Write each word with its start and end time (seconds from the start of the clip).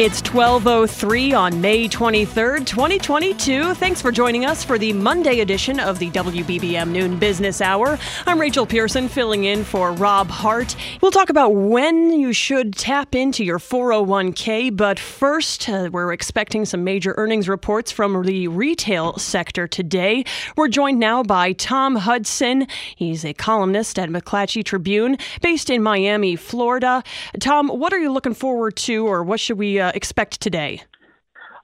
It's 0.00 0.20
1203 0.20 1.34
on 1.34 1.60
May 1.60 1.88
23rd, 1.88 2.66
2022. 2.66 3.74
Thanks 3.74 4.02
for 4.02 4.10
joining 4.10 4.44
us 4.44 4.64
for 4.64 4.76
the 4.76 4.92
Monday 4.92 5.38
edition 5.38 5.78
of 5.78 6.00
the 6.00 6.10
WBBM 6.10 6.88
Noon 6.88 7.16
Business 7.16 7.60
Hour. 7.60 7.96
I'm 8.26 8.40
Rachel 8.40 8.66
Pearson 8.66 9.08
filling 9.08 9.44
in 9.44 9.62
for 9.62 9.92
Rob 9.92 10.26
Hart. 10.30 10.74
We'll 11.00 11.12
talk 11.12 11.30
about 11.30 11.50
when 11.50 12.10
you 12.10 12.32
should 12.32 12.74
tap 12.74 13.14
into 13.14 13.44
your 13.44 13.60
401k, 13.60 14.76
but 14.76 14.98
first, 14.98 15.68
uh, 15.68 15.90
we're 15.92 16.12
expecting 16.12 16.64
some 16.64 16.82
major 16.82 17.14
earnings 17.16 17.48
reports 17.48 17.92
from 17.92 18.20
the 18.24 18.48
retail 18.48 19.16
sector 19.16 19.68
today. 19.68 20.24
We're 20.56 20.66
joined 20.66 20.98
now 20.98 21.22
by 21.22 21.52
Tom 21.52 21.94
Hudson. 21.94 22.66
He's 22.96 23.24
a 23.24 23.32
columnist 23.32 23.96
at 24.00 24.08
McClatchy 24.08 24.64
Tribune 24.64 25.18
based 25.40 25.70
in 25.70 25.84
Miami, 25.84 26.34
Florida. 26.34 27.04
Tom, 27.38 27.68
what 27.68 27.92
are 27.92 28.00
you 28.00 28.10
looking 28.10 28.34
forward 28.34 28.74
to 28.78 29.06
or 29.06 29.22
what 29.22 29.38
should 29.38 29.56
we 29.56 29.83
uh, 29.83 29.83
expect 29.94 30.40
today? 30.40 30.82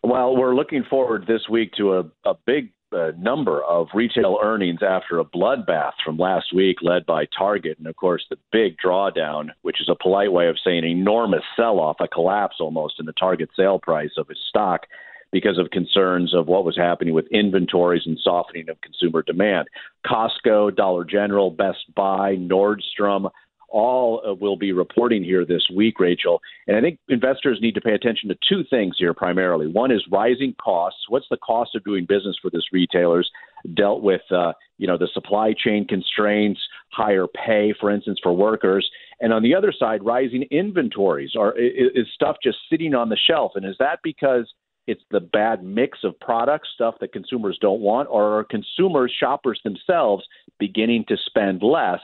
Well, 0.02 0.36
we're 0.36 0.54
looking 0.54 0.84
forward 0.88 1.26
this 1.26 1.48
week 1.48 1.72
to 1.76 1.98
a, 1.98 2.04
a 2.24 2.34
big 2.46 2.72
uh, 2.92 3.12
number 3.18 3.62
of 3.62 3.88
retail 3.94 4.38
earnings 4.42 4.80
after 4.82 5.18
a 5.18 5.24
bloodbath 5.24 5.92
from 6.04 6.16
last 6.16 6.54
week 6.54 6.78
led 6.82 7.06
by 7.06 7.26
Target. 7.36 7.78
And 7.78 7.86
of 7.86 7.96
course, 7.96 8.24
the 8.30 8.36
big 8.50 8.76
drawdown, 8.84 9.50
which 9.62 9.80
is 9.80 9.88
a 9.88 9.94
polite 10.00 10.32
way 10.32 10.48
of 10.48 10.56
saying 10.64 10.84
enormous 10.84 11.42
sell 11.54 11.78
off, 11.78 11.96
a 12.00 12.08
collapse 12.08 12.56
almost 12.60 12.98
in 12.98 13.06
the 13.06 13.12
Target 13.12 13.50
sale 13.56 13.78
price 13.78 14.12
of 14.16 14.30
its 14.30 14.40
stock 14.48 14.86
because 15.32 15.58
of 15.58 15.70
concerns 15.70 16.34
of 16.34 16.48
what 16.48 16.64
was 16.64 16.76
happening 16.76 17.14
with 17.14 17.26
inventories 17.30 18.02
and 18.06 18.18
softening 18.18 18.68
of 18.68 18.80
consumer 18.80 19.22
demand. 19.22 19.68
Costco, 20.04 20.74
Dollar 20.74 21.04
General, 21.04 21.50
Best 21.50 21.94
Buy, 21.94 22.36
Nordstrom, 22.36 23.30
all 23.70 24.22
uh, 24.26 24.34
will 24.34 24.56
be 24.56 24.72
reporting 24.72 25.22
here 25.22 25.44
this 25.44 25.66
week, 25.74 26.00
Rachel. 26.00 26.40
And 26.66 26.76
I 26.76 26.80
think 26.80 26.98
investors 27.08 27.58
need 27.60 27.74
to 27.74 27.80
pay 27.80 27.92
attention 27.92 28.28
to 28.28 28.36
two 28.48 28.64
things 28.68 28.96
here 28.98 29.14
primarily. 29.14 29.66
One 29.66 29.90
is 29.90 30.04
rising 30.10 30.54
costs. 30.62 31.00
What's 31.08 31.28
the 31.30 31.36
cost 31.38 31.74
of 31.74 31.84
doing 31.84 32.06
business 32.06 32.36
for 32.40 32.50
this 32.50 32.64
retailers? 32.72 33.30
Dealt 33.74 34.02
with, 34.02 34.22
uh, 34.30 34.52
you 34.78 34.86
know, 34.86 34.96
the 34.96 35.08
supply 35.12 35.54
chain 35.56 35.86
constraints, 35.86 36.60
higher 36.90 37.26
pay, 37.26 37.74
for 37.78 37.90
instance, 37.90 38.18
for 38.22 38.32
workers. 38.32 38.90
And 39.20 39.32
on 39.32 39.42
the 39.42 39.54
other 39.54 39.72
side, 39.72 40.02
rising 40.02 40.44
inventories. 40.50 41.32
Are 41.36 41.54
is 41.56 42.06
stuff 42.14 42.36
just 42.42 42.58
sitting 42.70 42.94
on 42.94 43.10
the 43.10 43.18
shelf? 43.18 43.52
And 43.54 43.66
is 43.66 43.76
that 43.78 44.00
because 44.02 44.50
it's 44.86 45.02
the 45.10 45.20
bad 45.20 45.62
mix 45.62 45.98
of 46.04 46.18
products, 46.20 46.70
stuff 46.74 46.96
that 47.00 47.12
consumers 47.12 47.58
don't 47.60 47.80
want, 47.80 48.08
or 48.10 48.38
are 48.38 48.44
consumers, 48.44 49.14
shoppers 49.18 49.60
themselves, 49.62 50.24
beginning 50.58 51.04
to 51.08 51.16
spend 51.26 51.62
less? 51.62 52.00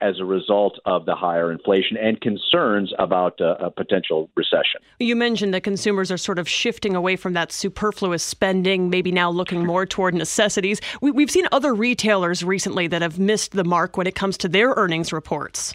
As 0.00 0.18
a 0.18 0.24
result 0.24 0.78
of 0.86 1.06
the 1.06 1.14
higher 1.14 1.52
inflation 1.52 1.96
and 1.96 2.20
concerns 2.20 2.92
about 2.98 3.40
uh, 3.40 3.56
a 3.60 3.70
potential 3.70 4.30
recession. 4.36 4.80
You 4.98 5.16
mentioned 5.16 5.54
that 5.54 5.62
consumers 5.62 6.10
are 6.10 6.18
sort 6.18 6.38
of 6.38 6.48
shifting 6.48 6.96
away 6.96 7.16
from 7.16 7.32
that 7.34 7.52
superfluous 7.52 8.22
spending, 8.22 8.90
maybe 8.90 9.12
now 9.12 9.30
looking 9.30 9.64
more 9.66 9.86
toward 9.86 10.14
necessities. 10.14 10.80
We, 11.00 11.22
have 11.22 11.30
seen 11.30 11.48
other 11.52 11.74
retailers 11.74 12.44
recently 12.44 12.86
that 12.88 13.02
have 13.02 13.18
missed 13.18 13.52
the 13.52 13.64
mark 13.64 13.96
when 13.96 14.06
it 14.06 14.14
comes 14.14 14.36
to 14.38 14.48
their 14.48 14.70
earnings 14.70 15.12
reports. 15.12 15.74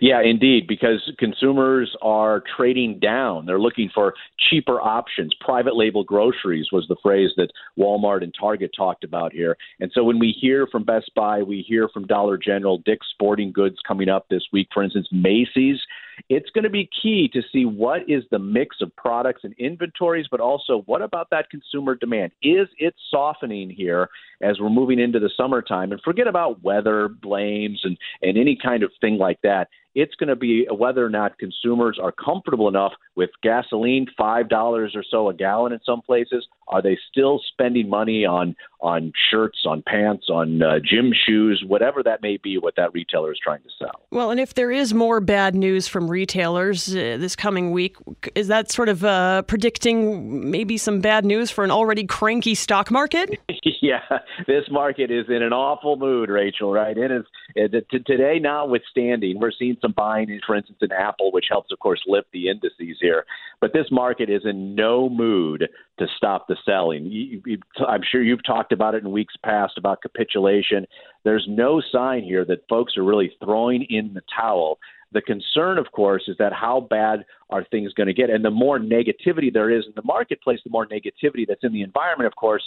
Yeah, 0.00 0.20
indeed, 0.22 0.66
because 0.66 1.00
consumers 1.18 1.96
are 2.02 2.42
trading 2.56 2.98
down. 2.98 3.46
They're 3.46 3.58
looking 3.58 3.90
for 3.94 4.14
cheaper 4.50 4.80
options. 4.80 5.32
Private 5.40 5.76
label 5.76 6.04
groceries 6.04 6.68
was 6.72 6.86
the 6.88 6.96
phrase 7.02 7.30
that 7.36 7.52
Walmart 7.78 8.22
and 8.22 8.34
Target 8.38 8.72
talked 8.76 9.02
about 9.02 9.32
here. 9.32 9.56
And 9.80 9.90
so 9.94 10.04
when 10.04 10.18
we 10.18 10.36
hear 10.38 10.66
from 10.66 10.84
Best 10.84 11.10
Buy, 11.14 11.42
we 11.42 11.64
hear 11.66 11.88
from 11.88 12.06
Dollar 12.06 12.36
General, 12.36 12.78
Dick's 12.84 13.06
Sporting 13.12 13.50
Goods 13.50 13.76
coming 13.86 14.10
up 14.10 14.26
this 14.28 14.44
week, 14.52 14.68
for 14.74 14.82
instance, 14.82 15.08
Macy's, 15.10 15.80
it's 16.28 16.50
going 16.50 16.64
to 16.64 16.70
be 16.70 16.88
key 17.02 17.28
to 17.32 17.42
see 17.52 17.64
what 17.64 18.02
is 18.08 18.24
the 18.30 18.38
mix 18.38 18.76
of 18.80 18.94
products 18.96 19.42
and 19.44 19.54
inventories, 19.58 20.26
but 20.30 20.40
also 20.40 20.82
what 20.86 21.02
about 21.02 21.28
that 21.30 21.50
consumer 21.50 21.94
demand? 21.94 22.32
Is 22.42 22.68
it 22.78 22.94
softening 23.10 23.70
here 23.70 24.08
as 24.42 24.58
we're 24.60 24.70
moving 24.70 24.98
into 24.98 25.18
the 25.18 25.30
summertime? 25.36 25.92
And 25.92 26.00
forget 26.02 26.26
about 26.26 26.62
weather 26.62 27.08
blames 27.08 27.80
and, 27.84 27.96
and 28.22 28.36
any 28.38 28.58
kind 28.60 28.82
of 28.82 28.90
thing 29.00 29.18
like 29.18 29.40
that. 29.42 29.68
It's 29.94 30.14
going 30.14 30.28
to 30.28 30.36
be 30.36 30.66
whether 30.70 31.04
or 31.04 31.10
not 31.10 31.38
consumers 31.38 31.98
are 32.02 32.12
comfortable 32.12 32.66
enough 32.66 32.92
with 33.14 33.28
gasoline, 33.42 34.06
five 34.16 34.48
dollars 34.48 34.92
or 34.94 35.04
so 35.08 35.28
a 35.28 35.34
gallon 35.34 35.72
in 35.72 35.80
some 35.84 36.00
places. 36.00 36.46
Are 36.68 36.82
they 36.82 36.98
still 37.10 37.40
spending 37.52 37.88
money 37.88 38.24
on 38.24 38.56
on 38.80 39.12
shirts, 39.30 39.60
on 39.64 39.80
pants, 39.86 40.26
on 40.28 40.60
uh, 40.60 40.80
gym 40.84 41.12
shoes, 41.12 41.62
whatever 41.66 42.02
that 42.02 42.20
may 42.20 42.36
be? 42.36 42.58
What 42.58 42.74
that 42.76 42.92
retailer 42.92 43.32
is 43.32 43.38
trying 43.42 43.62
to 43.62 43.68
sell. 43.78 44.02
Well, 44.10 44.30
and 44.30 44.40
if 44.40 44.54
there 44.54 44.72
is 44.72 44.92
more 44.92 45.20
bad 45.20 45.54
news 45.54 45.86
from 45.86 46.10
retailers 46.10 46.88
uh, 46.94 47.16
this 47.20 47.36
coming 47.36 47.70
week, 47.70 47.96
is 48.34 48.48
that 48.48 48.70
sort 48.70 48.88
of 48.88 49.04
uh, 49.04 49.42
predicting 49.42 50.50
maybe 50.50 50.76
some 50.78 51.00
bad 51.00 51.24
news 51.24 51.50
for 51.50 51.62
an 51.64 51.70
already 51.70 52.04
cranky 52.04 52.54
stock 52.54 52.90
market? 52.90 53.38
yeah, 53.82 54.00
this 54.46 54.64
market 54.70 55.10
is 55.10 55.26
in 55.28 55.42
an 55.42 55.52
awful 55.52 55.96
mood, 55.96 56.28
Rachel. 56.28 56.72
Right? 56.72 56.96
It 56.96 57.10
is 57.10 57.24
it, 57.54 57.86
today, 58.06 58.38
notwithstanding, 58.40 59.38
we're 59.38 59.52
seeing 59.56 59.76
some 59.80 59.92
buying, 59.92 60.40
for 60.46 60.54
instance, 60.54 60.78
in 60.80 60.92
Apple, 60.92 61.32
which 61.32 61.46
helps, 61.50 61.70
of 61.72 61.78
course, 61.78 62.00
lift 62.06 62.28
the 62.32 62.48
indices 62.48 62.98
here. 63.00 63.24
But 63.60 63.72
this 63.72 63.86
market 63.90 64.30
is 64.30 64.42
in 64.44 64.74
no 64.74 65.08
mood 65.08 65.68
to 66.02 66.12
stop 66.16 66.48
the 66.48 66.56
selling. 66.64 67.06
You, 67.06 67.42
you, 67.46 67.58
I'm 67.86 68.02
sure 68.10 68.22
you've 68.22 68.44
talked 68.44 68.72
about 68.72 68.94
it 68.94 69.04
in 69.04 69.10
weeks 69.10 69.34
past 69.44 69.78
about 69.78 70.02
capitulation. 70.02 70.86
There's 71.24 71.46
no 71.48 71.80
sign 71.92 72.24
here 72.24 72.44
that 72.46 72.68
folks 72.68 72.96
are 72.96 73.04
really 73.04 73.32
throwing 73.42 73.86
in 73.88 74.12
the 74.14 74.22
towel. 74.34 74.78
The 75.12 75.20
concern, 75.20 75.78
of 75.78 75.92
course, 75.92 76.24
is 76.26 76.36
that 76.38 76.52
how 76.52 76.80
bad 76.80 77.24
are 77.50 77.64
things 77.70 77.92
going 77.92 78.06
to 78.06 78.14
get? 78.14 78.30
And 78.30 78.44
the 78.44 78.50
more 78.50 78.78
negativity 78.78 79.52
there 79.52 79.70
is 79.70 79.84
in 79.86 79.92
the 79.94 80.02
marketplace, 80.04 80.60
the 80.64 80.70
more 80.70 80.86
negativity 80.86 81.46
that's 81.46 81.62
in 81.62 81.72
the 81.72 81.82
environment, 81.82 82.26
of 82.26 82.34
course, 82.34 82.62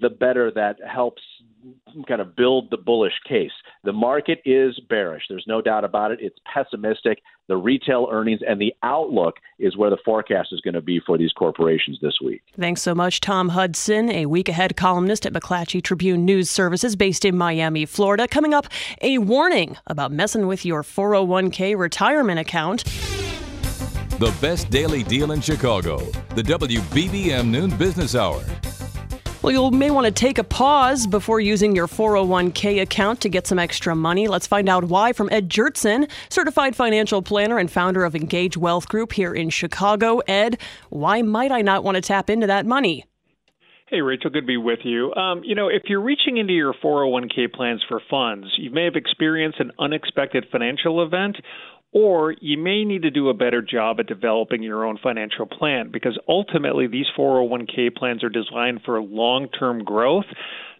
the 0.00 0.10
better 0.10 0.50
that 0.52 0.76
helps 0.86 1.22
kind 2.08 2.20
of 2.20 2.36
build 2.36 2.70
the 2.70 2.76
bullish 2.76 3.12
case. 3.28 3.50
The 3.84 3.92
market 3.92 4.40
is 4.44 4.80
bearish. 4.88 5.24
There's 5.28 5.44
no 5.46 5.60
doubt 5.60 5.84
about 5.84 6.10
it. 6.10 6.18
It's 6.22 6.38
pessimistic. 6.52 7.18
The 7.48 7.56
retail 7.56 8.08
earnings 8.10 8.40
and 8.46 8.60
the 8.60 8.72
outlook 8.82 9.36
is 9.58 9.76
where 9.76 9.90
the 9.90 9.98
forecast 10.04 10.50
is 10.52 10.60
going 10.60 10.74
to 10.74 10.80
be 10.80 11.00
for 11.04 11.18
these 11.18 11.32
corporations 11.32 11.98
this 12.00 12.18
week. 12.24 12.42
Thanks 12.58 12.82
so 12.82 12.94
much, 12.94 13.20
Tom 13.20 13.50
Hudson, 13.50 14.10
a 14.10 14.26
week 14.26 14.48
ahead 14.48 14.76
columnist 14.76 15.26
at 15.26 15.32
McClatchy 15.32 15.82
Tribune 15.82 16.24
News 16.24 16.48
Services 16.48 16.96
based 16.96 17.24
in 17.24 17.36
Miami, 17.36 17.84
Florida. 17.84 18.28
Coming 18.28 18.54
up, 18.54 18.66
a 19.02 19.18
warning 19.18 19.76
about 19.86 20.12
messing 20.12 20.46
with 20.46 20.64
your 20.64 20.82
401k 20.82 21.76
retirement 21.76 22.38
account. 22.38 22.84
The 24.18 24.34
best 24.40 24.70
daily 24.70 25.02
deal 25.02 25.32
in 25.32 25.40
Chicago, 25.40 25.98
the 26.34 26.42
WBBM 26.42 27.48
Noon 27.48 27.76
Business 27.76 28.14
Hour. 28.14 28.42
Well, 29.42 29.52
you 29.54 29.70
may 29.70 29.90
want 29.90 30.04
to 30.04 30.12
take 30.12 30.36
a 30.36 30.44
pause 30.44 31.06
before 31.06 31.40
using 31.40 31.74
your 31.74 31.86
401k 31.86 32.82
account 32.82 33.22
to 33.22 33.30
get 33.30 33.46
some 33.46 33.58
extra 33.58 33.94
money. 33.94 34.28
Let's 34.28 34.46
find 34.46 34.68
out 34.68 34.84
why 34.84 35.14
from 35.14 35.30
Ed 35.32 35.48
Jertson, 35.48 36.10
certified 36.28 36.76
financial 36.76 37.22
planner 37.22 37.56
and 37.56 37.70
founder 37.70 38.04
of 38.04 38.14
Engage 38.14 38.58
Wealth 38.58 38.86
Group 38.90 39.14
here 39.14 39.32
in 39.32 39.48
Chicago. 39.48 40.18
Ed, 40.28 40.60
why 40.90 41.22
might 41.22 41.52
I 41.52 41.62
not 41.62 41.82
want 41.82 41.94
to 41.94 42.02
tap 42.02 42.28
into 42.28 42.46
that 42.48 42.66
money? 42.66 43.06
Hey, 43.88 44.02
Rachel, 44.02 44.28
good 44.28 44.42
to 44.42 44.46
be 44.46 44.58
with 44.58 44.80
you. 44.84 45.14
Um, 45.14 45.40
you 45.42 45.54
know, 45.54 45.68
if 45.68 45.84
you're 45.86 46.02
reaching 46.02 46.36
into 46.36 46.52
your 46.52 46.74
401k 46.74 47.50
plans 47.54 47.82
for 47.88 48.02
funds, 48.10 48.46
you 48.58 48.70
may 48.70 48.84
have 48.84 48.94
experienced 48.94 49.58
an 49.58 49.72
unexpected 49.78 50.48
financial 50.52 51.02
event 51.02 51.36
or 51.92 52.34
you 52.40 52.56
may 52.58 52.84
need 52.84 53.02
to 53.02 53.10
do 53.10 53.28
a 53.28 53.34
better 53.34 53.62
job 53.62 53.98
at 53.98 54.06
developing 54.06 54.62
your 54.62 54.84
own 54.84 54.98
financial 55.02 55.46
plan 55.46 55.90
because 55.90 56.18
ultimately 56.28 56.86
these 56.86 57.06
401k 57.18 57.94
plans 57.96 58.22
are 58.22 58.28
designed 58.28 58.80
for 58.84 59.00
long 59.00 59.48
term 59.48 59.82
growth 59.84 60.26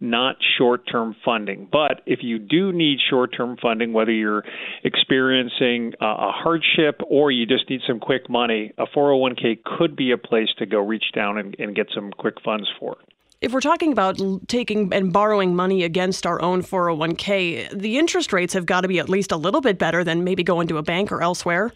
not 0.00 0.36
short 0.58 0.88
term 0.90 1.14
funding. 1.24 1.68
But 1.70 2.00
if 2.06 2.20
you 2.22 2.38
do 2.38 2.72
need 2.72 2.98
short 3.08 3.34
term 3.36 3.56
funding, 3.60 3.92
whether 3.92 4.12
you're 4.12 4.44
experiencing 4.82 5.92
a 6.00 6.32
hardship 6.32 7.00
or 7.06 7.30
you 7.30 7.46
just 7.46 7.68
need 7.68 7.80
some 7.86 8.00
quick 8.00 8.28
money, 8.28 8.72
a 8.78 8.86
401k 8.86 9.62
could 9.62 9.94
be 9.96 10.12
a 10.12 10.18
place 10.18 10.48
to 10.58 10.66
go 10.66 10.78
reach 10.78 11.12
down 11.14 11.38
and, 11.38 11.54
and 11.58 11.76
get 11.76 11.88
some 11.94 12.10
quick 12.12 12.36
funds 12.42 12.68
for. 12.78 12.96
If 13.40 13.54
we're 13.54 13.62
talking 13.62 13.90
about 13.90 14.20
taking 14.48 14.92
and 14.92 15.14
borrowing 15.14 15.56
money 15.56 15.82
against 15.82 16.26
our 16.26 16.42
own 16.42 16.62
401k, 16.62 17.70
the 17.70 17.96
interest 17.96 18.34
rates 18.34 18.52
have 18.52 18.66
got 18.66 18.82
to 18.82 18.88
be 18.88 18.98
at 18.98 19.08
least 19.08 19.32
a 19.32 19.38
little 19.38 19.62
bit 19.62 19.78
better 19.78 20.04
than 20.04 20.24
maybe 20.24 20.42
going 20.42 20.68
to 20.68 20.76
a 20.76 20.82
bank 20.82 21.10
or 21.10 21.22
elsewhere. 21.22 21.72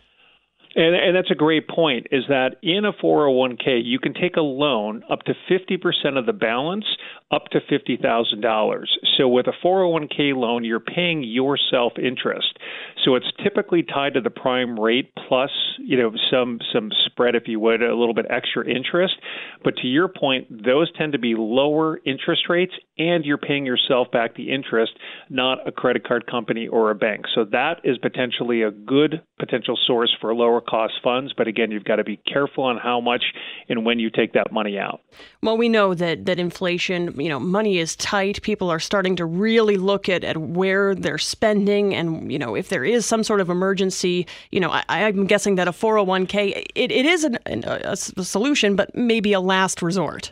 And, 0.74 0.94
and 0.94 1.16
that's 1.16 1.30
a 1.30 1.36
great 1.36 1.68
point. 1.68 2.08
Is 2.10 2.24
that 2.28 2.56
in 2.62 2.84
a 2.84 2.92
401k 2.92 3.82
you 3.84 3.98
can 3.98 4.14
take 4.14 4.36
a 4.36 4.40
loan 4.40 5.02
up 5.10 5.22
to 5.22 5.34
50% 5.50 6.18
of 6.18 6.26
the 6.26 6.32
balance, 6.32 6.86
up 7.30 7.46
to 7.48 7.60
$50,000. 7.60 8.84
So 9.16 9.28
with 9.28 9.46
a 9.46 9.52
401k 9.64 10.34
loan, 10.34 10.64
you're 10.64 10.80
paying 10.80 11.22
yourself 11.22 11.92
interest. 11.98 12.58
So 13.04 13.14
it's 13.14 13.26
typically 13.42 13.82
tied 13.82 14.14
to 14.14 14.20
the 14.20 14.30
prime 14.30 14.78
rate 14.78 15.12
plus, 15.28 15.50
you 15.78 15.96
know, 15.96 16.12
some 16.30 16.58
some 16.72 16.90
spread, 17.06 17.34
if 17.34 17.44
you 17.46 17.60
would, 17.60 17.82
a 17.82 17.94
little 17.94 18.14
bit 18.14 18.26
extra 18.30 18.68
interest. 18.68 19.14
But 19.62 19.76
to 19.78 19.86
your 19.86 20.08
point, 20.08 20.64
those 20.64 20.90
tend 20.96 21.12
to 21.12 21.18
be 21.18 21.34
lower 21.36 22.00
interest 22.04 22.42
rates, 22.48 22.72
and 22.96 23.24
you're 23.24 23.38
paying 23.38 23.66
yourself 23.66 24.10
back 24.12 24.36
the 24.36 24.52
interest, 24.52 24.92
not 25.28 25.66
a 25.66 25.72
credit 25.72 26.06
card 26.06 26.26
company 26.26 26.68
or 26.68 26.90
a 26.90 26.94
bank. 26.94 27.24
So 27.34 27.44
that 27.46 27.80
is 27.82 27.98
potentially 27.98 28.62
a 28.62 28.70
good 28.70 29.22
potential 29.38 29.76
source 29.86 30.14
for 30.20 30.34
lower 30.34 30.60
cost 30.60 30.94
funds. 31.02 31.32
But 31.36 31.48
again, 31.48 31.70
you've 31.70 31.84
got 31.84 31.96
to 31.96 32.04
be 32.04 32.16
careful 32.16 32.64
on 32.64 32.78
how 32.78 33.00
much 33.00 33.24
and 33.68 33.84
when 33.84 33.98
you 33.98 34.10
take 34.10 34.32
that 34.34 34.52
money 34.52 34.78
out. 34.78 35.00
Well, 35.42 35.56
we 35.56 35.68
know 35.68 35.94
that 35.94 36.26
that 36.26 36.38
inflation, 36.38 37.18
you 37.20 37.28
know, 37.28 37.40
money 37.40 37.78
is 37.78 37.96
tight. 37.96 38.42
People 38.42 38.70
are 38.70 38.80
starting 38.80 39.16
to 39.16 39.24
really 39.24 39.76
look 39.76 40.08
at, 40.08 40.22
at 40.22 40.36
where 40.36 40.94
they're 40.94 41.18
spending, 41.18 41.94
and 41.94 42.30
you 42.30 42.38
know, 42.38 42.54
if 42.54 42.68
there 42.68 42.84
is 42.84 43.04
some 43.06 43.24
sort 43.24 43.40
of 43.40 43.50
emergency, 43.50 44.26
you 44.50 44.60
know, 44.60 44.70
I, 44.70 44.84
am 44.88 45.26
guessing 45.26 45.56
that 45.56 45.68
a 45.68 45.72
401k 45.72 46.66
it, 46.74 46.92
it 46.92 47.06
is 47.06 47.24
an, 47.24 47.38
a, 47.46 47.92
a 47.92 47.96
solution, 47.96 48.76
but 48.76 48.94
maybe 48.94 49.32
a 49.32 49.40
last 49.40 49.82
resort. 49.82 50.30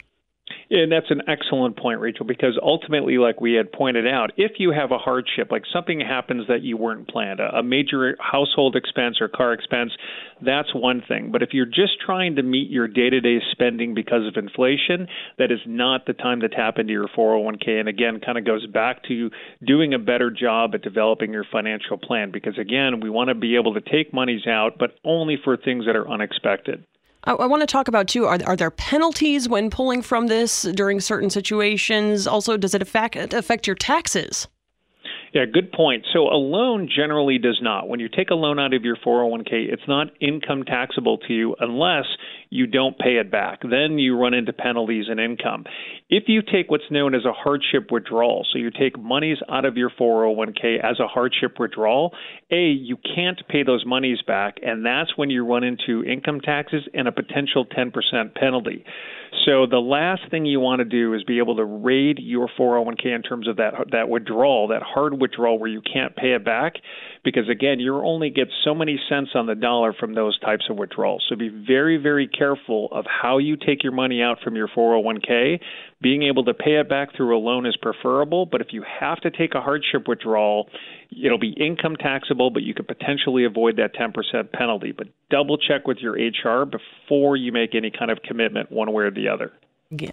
And 0.74 0.90
that's 0.90 1.10
an 1.10 1.20
excellent 1.28 1.76
point, 1.76 2.00
Rachel, 2.00 2.24
because 2.24 2.58
ultimately, 2.62 3.18
like 3.18 3.42
we 3.42 3.52
had 3.52 3.72
pointed 3.72 4.08
out, 4.08 4.32
if 4.38 4.52
you 4.56 4.70
have 4.70 4.90
a 4.90 4.96
hardship, 4.96 5.50
like 5.50 5.64
something 5.70 6.00
happens 6.00 6.46
that 6.48 6.62
you 6.62 6.78
weren't 6.78 7.08
planned, 7.08 7.40
a 7.40 7.62
major 7.62 8.16
household 8.18 8.74
expense 8.74 9.18
or 9.20 9.28
car 9.28 9.52
expense, 9.52 9.92
that's 10.40 10.74
one 10.74 11.02
thing. 11.06 11.30
But 11.30 11.42
if 11.42 11.50
you're 11.52 11.66
just 11.66 12.00
trying 12.00 12.36
to 12.36 12.42
meet 12.42 12.70
your 12.70 12.88
day 12.88 13.10
to 13.10 13.20
day 13.20 13.40
spending 13.50 13.92
because 13.92 14.26
of 14.26 14.42
inflation, 14.42 15.08
that 15.36 15.52
is 15.52 15.60
not 15.66 16.06
the 16.06 16.14
time 16.14 16.40
to 16.40 16.48
tap 16.48 16.78
into 16.78 16.94
your 16.94 17.08
401k. 17.08 17.78
And 17.78 17.88
again, 17.90 18.18
kind 18.24 18.38
of 18.38 18.46
goes 18.46 18.66
back 18.66 19.04
to 19.08 19.28
doing 19.62 19.92
a 19.92 19.98
better 19.98 20.30
job 20.30 20.70
at 20.74 20.80
developing 20.80 21.34
your 21.34 21.44
financial 21.52 21.98
plan 21.98 22.30
because, 22.32 22.56
again, 22.56 23.00
we 23.00 23.10
want 23.10 23.28
to 23.28 23.34
be 23.34 23.56
able 23.56 23.74
to 23.74 23.82
take 23.82 24.14
monies 24.14 24.46
out, 24.46 24.78
but 24.78 24.92
only 25.04 25.36
for 25.44 25.58
things 25.58 25.84
that 25.84 25.96
are 25.96 26.08
unexpected. 26.08 26.86
I, 27.24 27.32
I 27.32 27.46
want 27.46 27.62
to 27.62 27.66
talk 27.66 27.88
about 27.88 28.08
too. 28.08 28.26
Are 28.26 28.38
are 28.46 28.56
there 28.56 28.70
penalties 28.70 29.48
when 29.48 29.70
pulling 29.70 30.02
from 30.02 30.26
this 30.26 30.62
during 30.62 31.00
certain 31.00 31.30
situations? 31.30 32.26
Also, 32.26 32.56
does 32.56 32.74
it 32.74 32.82
affect 32.82 33.16
affect 33.32 33.66
your 33.66 33.76
taxes? 33.76 34.48
Yeah, 35.32 35.46
good 35.46 35.72
point. 35.72 36.04
So 36.12 36.24
a 36.28 36.36
loan 36.36 36.90
generally 36.94 37.38
does 37.38 37.58
not. 37.62 37.88
When 37.88 38.00
you 38.00 38.08
take 38.08 38.28
a 38.30 38.34
loan 38.34 38.58
out 38.58 38.74
of 38.74 38.84
your 38.84 38.96
401k, 38.96 39.72
it's 39.72 39.88
not 39.88 40.08
income 40.20 40.62
taxable 40.64 41.16
to 41.26 41.32
you 41.32 41.56
unless 41.58 42.04
you 42.52 42.66
don't 42.66 42.98
pay 42.98 43.16
it 43.16 43.30
back. 43.30 43.62
Then 43.62 43.98
you 43.98 44.14
run 44.20 44.34
into 44.34 44.52
penalties 44.52 45.06
and 45.08 45.18
income. 45.18 45.64
If 46.10 46.24
you 46.26 46.42
take 46.42 46.70
what's 46.70 46.90
known 46.90 47.14
as 47.14 47.24
a 47.24 47.32
hardship 47.32 47.90
withdrawal, 47.90 48.46
so 48.52 48.58
you 48.58 48.70
take 48.70 48.98
monies 48.98 49.38
out 49.48 49.64
of 49.64 49.78
your 49.78 49.88
401k 49.88 50.78
as 50.84 51.00
a 51.00 51.06
hardship 51.06 51.58
withdrawal, 51.58 52.12
A, 52.50 52.66
you 52.66 52.98
can't 53.14 53.40
pay 53.48 53.62
those 53.62 53.86
monies 53.86 54.18
back, 54.26 54.56
and 54.62 54.84
that's 54.84 55.16
when 55.16 55.30
you 55.30 55.46
run 55.46 55.64
into 55.64 56.04
income 56.04 56.42
taxes 56.42 56.82
and 56.92 57.08
a 57.08 57.12
potential 57.12 57.64
10% 57.64 58.34
penalty. 58.34 58.84
So 59.46 59.64
the 59.64 59.78
last 59.78 60.30
thing 60.30 60.44
you 60.44 60.60
want 60.60 60.80
to 60.80 60.84
do 60.84 61.14
is 61.14 61.24
be 61.24 61.38
able 61.38 61.56
to 61.56 61.64
raid 61.64 62.18
your 62.20 62.50
401k 62.58 63.06
in 63.06 63.22
terms 63.22 63.48
of 63.48 63.56
that 63.56 63.72
that 63.92 64.10
withdrawal, 64.10 64.68
that 64.68 64.82
hard 64.82 65.18
withdrawal 65.18 65.58
where 65.58 65.70
you 65.70 65.80
can't 65.80 66.14
pay 66.14 66.34
it 66.34 66.44
back, 66.44 66.74
because 67.24 67.48
again, 67.48 67.80
you 67.80 67.96
only 67.96 68.28
get 68.28 68.48
so 68.62 68.74
many 68.74 69.00
cents 69.08 69.30
on 69.34 69.46
the 69.46 69.54
dollar 69.54 69.94
from 69.94 70.14
those 70.14 70.38
types 70.40 70.66
of 70.68 70.76
withdrawals. 70.76 71.24
So 71.30 71.36
be 71.36 71.48
very 71.48 71.96
very 71.96 72.28
careful 72.28 72.41
of 72.42 73.04
how 73.06 73.38
you 73.38 73.56
take 73.56 73.82
your 73.82 73.92
money 73.92 74.22
out 74.22 74.38
from 74.42 74.56
your 74.56 74.68
401k. 74.68 75.60
Being 76.00 76.22
able 76.24 76.44
to 76.44 76.54
pay 76.54 76.80
it 76.80 76.88
back 76.88 77.16
through 77.16 77.36
a 77.36 77.40
loan 77.40 77.66
is 77.66 77.76
preferable, 77.80 78.46
but 78.46 78.60
if 78.60 78.68
you 78.72 78.84
have 79.00 79.20
to 79.20 79.30
take 79.30 79.54
a 79.54 79.60
hardship 79.60 80.08
withdrawal, 80.08 80.68
it'll 81.10 81.38
be 81.38 81.54
income 81.58 81.96
taxable, 81.96 82.50
but 82.50 82.62
you 82.62 82.74
could 82.74 82.88
potentially 82.88 83.44
avoid 83.44 83.76
that 83.76 83.94
10% 83.94 84.52
penalty. 84.52 84.92
But 84.92 85.08
double 85.30 85.58
check 85.58 85.86
with 85.86 85.98
your 85.98 86.14
HR 86.14 86.66
before 86.66 87.36
you 87.36 87.52
make 87.52 87.74
any 87.74 87.90
kind 87.90 88.10
of 88.10 88.18
commitment 88.22 88.72
one 88.72 88.92
way 88.92 89.04
or 89.04 89.10
the 89.10 89.28
other. 89.28 89.52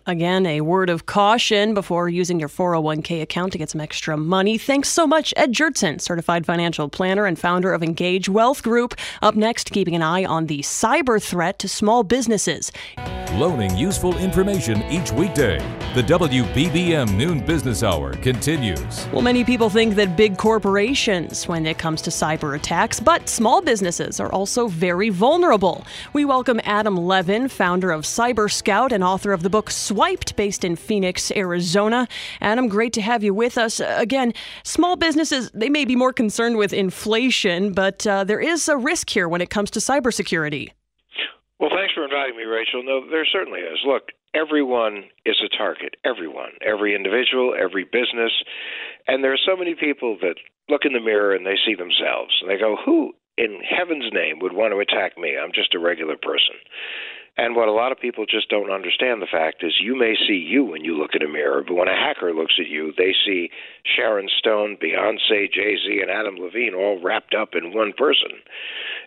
Again, 0.06 0.46
a 0.46 0.62
word 0.62 0.90
of 0.90 1.06
caution 1.06 1.74
before 1.74 2.10
using 2.10 2.40
your 2.40 2.50
401k 2.50 3.22
account 3.22 3.54
to 3.54 3.58
get 3.58 3.70
some 3.70 3.80
extra 3.80 4.18
money. 4.18 4.58
Thanks 4.58 4.90
so 4.90 5.08
much, 5.08 5.34
Ed 5.38 5.54
Jertson, 5.54 6.02
certified 6.02 6.46
financial 6.46 6.90
planner 6.90 7.26
and 7.26 7.40
founder 7.40 7.74
of 7.74 7.82
Engage 7.82 8.28
Wealth 8.28 8.62
Group. 8.62 8.96
Up 9.22 9.36
next, 9.36 9.72
keeping 9.72 9.96
an 9.96 10.02
eye 10.02 10.26
on 10.26 10.48
the 10.48 10.60
cyber 10.60 11.22
threat 11.22 11.60
to 11.60 11.70
small 11.70 12.04
businesses. 12.04 12.72
Loaning 13.34 13.78
useful 13.78 14.18
information 14.18 14.82
each 14.92 15.12
weekday. 15.12 15.60
The 15.94 16.02
WBBM 16.02 17.16
Noon 17.16 17.46
Business 17.46 17.84
Hour 17.84 18.14
continues. 18.16 19.08
Well, 19.14 19.22
many 19.22 19.44
people 19.44 19.70
think 19.70 19.94
that 19.96 20.18
big 20.18 20.36
corporations 20.36 21.48
when 21.48 21.68
it 21.68 21.78
comes 21.78 22.02
to 22.02 22.10
cyber 22.10 22.56
attacks, 22.56 23.00
but 23.00 23.30
small 23.30 23.62
businesses 23.62 24.20
are 24.20 24.32
also 24.32 24.68
very 24.68 25.10
vulnerable. 25.10 25.86
We 26.12 26.26
welcome 26.26 26.60
Adam 26.64 26.98
Levin, 26.98 27.50
founder 27.50 27.92
of 27.92 28.02
Cyber 28.02 28.52
Scout 28.52 28.92
and 28.92 29.04
author 29.04 29.32
of 29.32 29.44
the 29.44 29.50
book 29.50 29.70
Swiped, 29.70 30.36
based 30.36 30.64
in 30.64 30.76
Phoenix, 30.76 31.32
Arizona. 31.32 32.08
Adam, 32.42 32.68
great 32.68 32.94
to 32.94 33.02
have 33.02 33.24
you 33.24 33.36
with 33.36 33.60
us. 33.60 33.80
Again, 33.80 34.34
small 34.64 34.96
businesses, 34.96 35.52
they 35.54 35.70
may 35.70 35.86
be 35.86 35.96
more 35.96 36.14
concerned 36.14 36.58
with 36.58 36.74
inflation, 36.74 37.74
but 37.74 38.08
uh, 38.08 38.24
there 38.24 38.42
is 38.42 38.68
a 38.68 38.76
risk 38.76 39.12
here 39.12 39.30
when 39.30 39.40
it 39.40 39.52
comes 39.52 39.70
to 39.72 39.80
cybersecurity. 39.80 40.72
Well, 41.60 41.70
thanks 41.76 41.94
for 41.94 41.99
inviting 42.10 42.38
me, 42.38 42.44
Rachel. 42.44 42.82
No, 42.84 43.06
there 43.06 43.26
certainly 43.26 43.62
is. 43.62 43.80
Look, 43.86 44.10
everyone 44.34 45.06
is 45.26 45.38
a 45.46 45.50
target. 45.56 45.96
Everyone, 46.04 46.58
every 46.66 46.96
individual, 46.96 47.54
every 47.54 47.84
business. 47.84 48.34
And 49.08 49.24
there 49.24 49.34
are 49.34 49.46
so 49.46 49.56
many 49.56 49.76
people 49.76 50.18
that 50.22 50.42
look 50.68 50.82
in 50.86 50.94
the 50.94 51.00
mirror 51.00 51.34
and 51.34 51.46
they 51.46 51.58
see 51.66 51.76
themselves 51.76 52.34
and 52.42 52.50
they 52.50 52.58
go, 52.58 52.78
Who 52.86 53.14
in 53.38 53.62
heaven's 53.62 54.12
name 54.12 54.40
would 54.42 54.54
want 54.54 54.74
to 54.74 54.82
attack 54.82 55.18
me? 55.18 55.38
I'm 55.38 55.54
just 55.54 55.76
a 55.76 55.80
regular 55.80 56.18
person. 56.18 56.58
And 57.38 57.56
what 57.56 57.70
a 57.70 57.72
lot 57.72 57.94
of 57.94 58.00
people 58.00 58.26
just 58.26 58.50
don't 58.50 58.70
understand 58.70 59.22
the 59.22 59.32
fact 59.32 59.64
is 59.64 59.80
you 59.80 59.96
may 59.96 60.14
see 60.28 60.36
you 60.36 60.66
when 60.66 60.84
you 60.84 60.98
look 60.98 61.12
in 61.14 61.24
a 61.24 61.32
mirror, 61.32 61.64
but 61.66 61.76
when 61.76 61.88
a 61.88 61.96
hacker 61.96 62.34
looks 62.34 62.56
at 62.60 62.68
you, 62.68 62.92
they 62.98 63.16
see 63.26 63.50
Sharon 63.86 64.28
Stone, 64.40 64.78
Beyonce, 64.84 65.48
Jay 65.50 65.78
Z, 65.80 66.02
and 66.02 66.12
Adam 66.12 66.36
Levine 66.36 66.76
all 66.76 67.00
wrapped 67.02 67.34
up 67.34 67.56
in 67.56 67.74
one 67.74 67.94
person. 67.98 68.44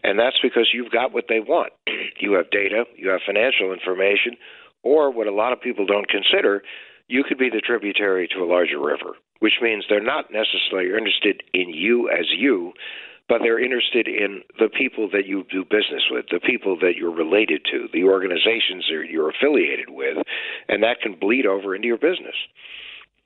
And 0.02 0.18
that's 0.18 0.38
because 0.42 0.70
you've 0.72 0.90
got 0.90 1.12
what 1.12 1.26
they 1.28 1.40
want. 1.40 1.72
you 2.20 2.32
have 2.32 2.50
data, 2.50 2.84
you 2.96 3.10
have 3.10 3.20
financial 3.24 3.72
information, 3.72 4.36
or 4.82 5.10
what 5.12 5.26
a 5.26 5.32
lot 5.32 5.52
of 5.52 5.60
people 5.60 5.86
don't 5.86 6.08
consider, 6.08 6.62
you 7.08 7.24
could 7.24 7.38
be 7.38 7.50
the 7.50 7.60
tributary 7.60 8.28
to 8.28 8.42
a 8.42 8.46
larger 8.46 8.80
river, 8.80 9.16
which 9.40 9.60
means 9.60 9.84
they're 9.88 10.02
not 10.02 10.32
necessarily 10.32 10.90
interested 10.90 11.42
in 11.52 11.68
you 11.68 12.08
as 12.08 12.26
you 12.36 12.72
but 13.28 13.40
they're 13.42 13.62
interested 13.62 14.08
in 14.08 14.42
the 14.58 14.68
people 14.68 15.08
that 15.10 15.26
you 15.26 15.44
do 15.50 15.64
business 15.64 16.04
with, 16.10 16.26
the 16.30 16.40
people 16.40 16.76
that 16.80 16.96
you're 16.96 17.14
related 17.14 17.64
to, 17.70 17.88
the 17.92 18.04
organizations 18.04 18.84
that 18.90 19.06
you're 19.08 19.30
affiliated 19.30 19.88
with, 19.88 20.18
and 20.68 20.82
that 20.82 21.00
can 21.00 21.14
bleed 21.18 21.46
over 21.46 21.74
into 21.74 21.88
your 21.88 21.96
business. 21.96 22.34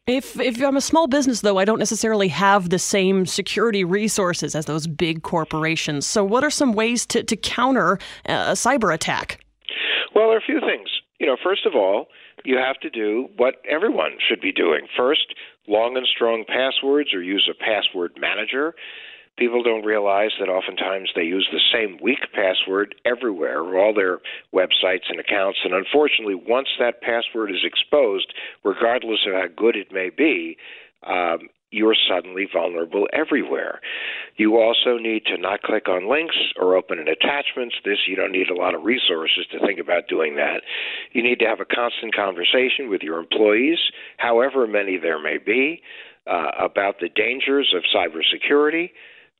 If 0.06 0.38
if 0.38 0.62
I'm 0.62 0.76
a 0.76 0.80
small 0.80 1.08
business 1.08 1.40
though, 1.40 1.58
I 1.58 1.64
don't 1.64 1.80
necessarily 1.80 2.28
have 2.28 2.70
the 2.70 2.78
same 2.78 3.26
security 3.26 3.82
resources 3.82 4.54
as 4.54 4.66
those 4.66 4.86
big 4.86 5.22
corporations. 5.22 6.06
So 6.06 6.22
what 6.22 6.44
are 6.44 6.50
some 6.50 6.74
ways 6.74 7.04
to, 7.06 7.24
to 7.24 7.36
counter 7.36 7.98
uh, 8.28 8.46
a 8.48 8.52
cyber 8.52 8.94
attack? 8.94 9.44
Well, 10.14 10.28
there 10.28 10.36
are 10.36 10.38
a 10.38 10.46
few 10.46 10.60
things. 10.60 10.88
You 11.18 11.26
know, 11.26 11.36
first 11.42 11.66
of 11.66 11.74
all, 11.74 12.06
you 12.44 12.56
have 12.56 12.78
to 12.80 12.90
do 12.90 13.28
what 13.36 13.56
everyone 13.68 14.12
should 14.28 14.40
be 14.40 14.52
doing. 14.52 14.86
First, 14.96 15.34
long 15.66 15.96
and 15.96 16.06
strong 16.06 16.44
passwords 16.46 17.12
or 17.12 17.20
use 17.20 17.50
a 17.50 17.54
password 17.54 18.12
manager. 18.16 18.74
People 19.38 19.62
don't 19.62 19.84
realize 19.84 20.30
that 20.40 20.48
oftentimes 20.48 21.10
they 21.14 21.22
use 21.22 21.46
the 21.52 21.60
same 21.72 21.98
weak 22.02 22.20
password 22.32 22.94
everywhere, 23.04 23.78
all 23.78 23.92
their 23.92 24.20
websites 24.54 25.10
and 25.10 25.20
accounts. 25.20 25.58
And 25.62 25.74
unfortunately, 25.74 26.34
once 26.34 26.68
that 26.78 27.02
password 27.02 27.50
is 27.50 27.62
exposed, 27.62 28.32
regardless 28.64 29.20
of 29.26 29.34
how 29.34 29.48
good 29.54 29.76
it 29.76 29.92
may 29.92 30.08
be, 30.08 30.56
um, 31.06 31.48
you're 31.70 31.96
suddenly 32.08 32.46
vulnerable 32.50 33.06
everywhere. 33.12 33.80
You 34.36 34.56
also 34.56 34.96
need 34.98 35.26
to 35.26 35.36
not 35.36 35.62
click 35.62 35.88
on 35.88 36.08
links 36.08 36.36
or 36.56 36.76
open 36.76 36.98
in 36.98 37.08
attachments. 37.08 37.74
This, 37.84 37.98
you 38.06 38.16
don't 38.16 38.32
need 38.32 38.48
a 38.48 38.54
lot 38.54 38.74
of 38.74 38.84
resources 38.84 39.46
to 39.52 39.58
think 39.60 39.78
about 39.80 40.08
doing 40.08 40.36
that. 40.36 40.62
You 41.12 41.22
need 41.22 41.40
to 41.40 41.46
have 41.46 41.60
a 41.60 41.64
constant 41.66 42.14
conversation 42.14 42.88
with 42.88 43.02
your 43.02 43.18
employees, 43.18 43.78
however 44.16 44.66
many 44.66 44.96
there 44.96 45.20
may 45.20 45.38
be, 45.38 45.82
uh, 46.26 46.52
about 46.58 47.00
the 47.00 47.08
dangers 47.08 47.74
of 47.76 47.82
cybersecurity. 47.94 48.90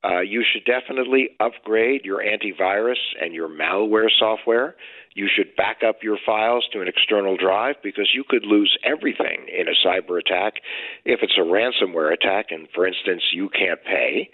Uh, 0.03 0.21
you 0.21 0.43
should 0.43 0.63
definitely 0.65 1.29
upgrade 1.39 2.05
your 2.05 2.21
antivirus 2.21 3.01
and 3.19 3.33
your 3.33 3.49
malware 3.49 4.09
software. 4.17 4.75
You 5.15 5.27
should 5.35 5.55
back 5.55 5.77
up 5.83 6.03
your 6.03 6.19
files 6.23 6.67
to 6.73 6.81
an 6.81 6.87
external 6.87 7.37
drive 7.37 7.77
because 7.81 8.11
you 8.13 8.23
could 8.29 8.45
lose 8.45 8.77
everything 8.83 9.47
in 9.51 9.67
a 9.67 9.73
cyber 9.83 10.19
attack 10.19 10.61
if 11.05 11.21
it's 11.23 11.37
a 11.37 11.41
ransomware 11.41 12.13
attack 12.13 12.47
and, 12.51 12.67
for 12.75 12.85
instance, 12.85 13.23
you 13.33 13.49
can't 13.49 13.83
pay. 13.83 14.29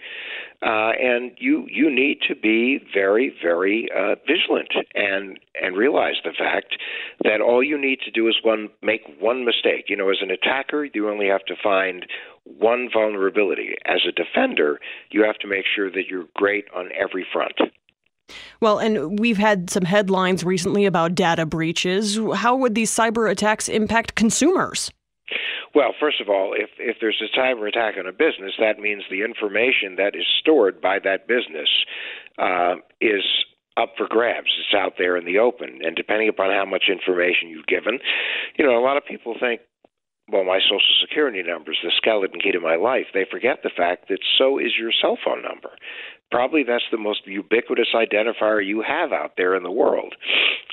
Uh, 0.62 0.92
and 0.98 1.32
you 1.38 1.66
you 1.70 1.90
need 1.90 2.18
to 2.26 2.34
be 2.34 2.80
very 2.94 3.34
very 3.42 3.88
uh, 3.94 4.14
vigilant 4.26 4.72
and 4.94 5.38
and 5.60 5.76
realize 5.76 6.14
the 6.24 6.32
fact 6.38 6.76
that 7.22 7.40
all 7.40 7.62
you 7.62 7.78
need 7.78 7.98
to 8.00 8.10
do 8.10 8.28
is 8.28 8.36
one 8.42 8.68
make 8.82 9.02
one 9.20 9.44
mistake. 9.44 9.86
You 9.88 9.96
know, 9.96 10.08
as 10.10 10.18
an 10.22 10.30
attacker, 10.30 10.84
you 10.84 11.10
only 11.10 11.28
have 11.28 11.44
to 11.46 11.54
find 11.62 12.06
one 12.44 12.88
vulnerability. 12.92 13.74
As 13.86 14.00
a 14.08 14.12
defender, 14.12 14.78
you 15.10 15.24
have 15.24 15.38
to 15.38 15.46
make 15.46 15.64
sure 15.74 15.90
that 15.90 16.06
you're 16.08 16.26
great 16.34 16.66
on 16.74 16.90
every 16.98 17.26
front. 17.32 17.54
Well, 18.60 18.78
and 18.78 19.18
we've 19.18 19.38
had 19.38 19.70
some 19.70 19.84
headlines 19.84 20.44
recently 20.44 20.86
about 20.86 21.14
data 21.14 21.46
breaches. 21.46 22.18
How 22.34 22.56
would 22.56 22.74
these 22.74 22.90
cyber 22.90 23.30
attacks 23.30 23.68
impact 23.68 24.14
consumers? 24.14 24.90
Well, 25.74 25.92
first 25.98 26.20
of 26.20 26.28
all, 26.28 26.54
if 26.56 26.70
if 26.78 26.98
there's 27.00 27.20
a 27.20 27.38
cyber 27.38 27.68
attack 27.68 27.94
on 27.98 28.06
a 28.06 28.12
business, 28.12 28.52
that 28.60 28.78
means 28.78 29.02
the 29.10 29.22
information 29.22 29.96
that 29.96 30.14
is 30.14 30.24
stored 30.40 30.80
by 30.80 30.98
that 31.00 31.26
business 31.26 31.68
uh, 32.38 32.76
is 33.00 33.24
up 33.76 33.94
for 33.96 34.06
grabs. 34.08 34.46
It's 34.60 34.74
out 34.74 34.94
there 34.98 35.16
in 35.16 35.24
the 35.24 35.38
open, 35.38 35.80
and 35.82 35.96
depending 35.96 36.28
upon 36.28 36.50
how 36.50 36.64
much 36.64 36.84
information 36.88 37.48
you've 37.48 37.66
given, 37.66 37.98
you 38.56 38.64
know, 38.64 38.78
a 38.78 38.84
lot 38.84 38.96
of 38.96 39.04
people 39.04 39.34
think, 39.38 39.62
well, 40.30 40.44
my 40.44 40.58
social 40.58 40.94
security 41.02 41.42
number 41.42 41.72
is 41.72 41.78
the 41.82 41.92
skeleton 41.96 42.40
key 42.40 42.52
to 42.52 42.60
my 42.60 42.76
life. 42.76 43.06
They 43.12 43.26
forget 43.30 43.62
the 43.62 43.70
fact 43.74 44.08
that 44.08 44.20
so 44.38 44.58
is 44.58 44.72
your 44.78 44.90
cell 44.90 45.18
phone 45.22 45.42
number. 45.42 45.70
Probably 46.30 46.64
that's 46.64 46.88
the 46.90 46.98
most 46.98 47.26
ubiquitous 47.26 47.88
identifier 47.94 48.64
you 48.64 48.82
have 48.82 49.12
out 49.12 49.32
there 49.36 49.54
in 49.54 49.62
the 49.62 49.70
world. 49.70 50.14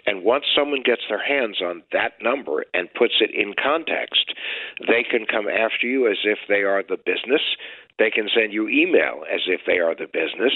And 0.06 0.24
once 0.24 0.46
someone 0.56 0.82
gets 0.84 1.02
their 1.10 1.24
hands 1.24 1.62
on 1.62 1.84
that 1.92 2.14
number 2.22 2.66
and 2.74 2.94
puts 2.94 3.16
it 3.20 3.30
in 3.30 3.54
context, 3.62 4.34
they 4.88 5.04
can 5.04 5.26
come 5.26 5.48
after 5.48 5.86
you 5.86 6.10
as 6.10 6.18
if 6.24 6.40
they 6.48 6.64
are 6.64 6.82
the 6.82 6.98
business. 6.98 7.42
They 8.02 8.10
can 8.10 8.28
send 8.34 8.52
you 8.52 8.68
email 8.68 9.22
as 9.32 9.42
if 9.46 9.62
they 9.68 9.78
are 9.78 9.94
the 9.94 10.08
business. 10.08 10.54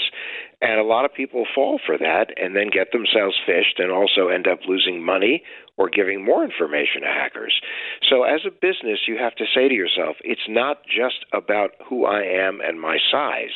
And 0.60 0.80
a 0.80 0.82
lot 0.82 1.04
of 1.04 1.14
people 1.14 1.46
fall 1.54 1.78
for 1.84 1.96
that 1.96 2.34
and 2.36 2.56
then 2.56 2.70
get 2.74 2.90
themselves 2.90 3.36
phished 3.46 3.78
and 3.78 3.92
also 3.92 4.26
end 4.26 4.48
up 4.48 4.58
losing 4.66 5.04
money 5.04 5.44
or 5.76 5.88
giving 5.88 6.24
more 6.24 6.42
information 6.42 7.02
to 7.02 7.06
hackers. 7.06 7.60
So, 8.08 8.24
as 8.24 8.40
a 8.46 8.50
business, 8.50 9.06
you 9.06 9.16
have 9.18 9.36
to 9.36 9.44
say 9.54 9.68
to 9.68 9.74
yourself, 9.74 10.16
it's 10.24 10.48
not 10.48 10.78
just 10.86 11.24
about 11.32 11.72
who 11.88 12.04
I 12.04 12.22
am 12.22 12.60
and 12.60 12.80
my 12.80 12.96
size, 13.12 13.54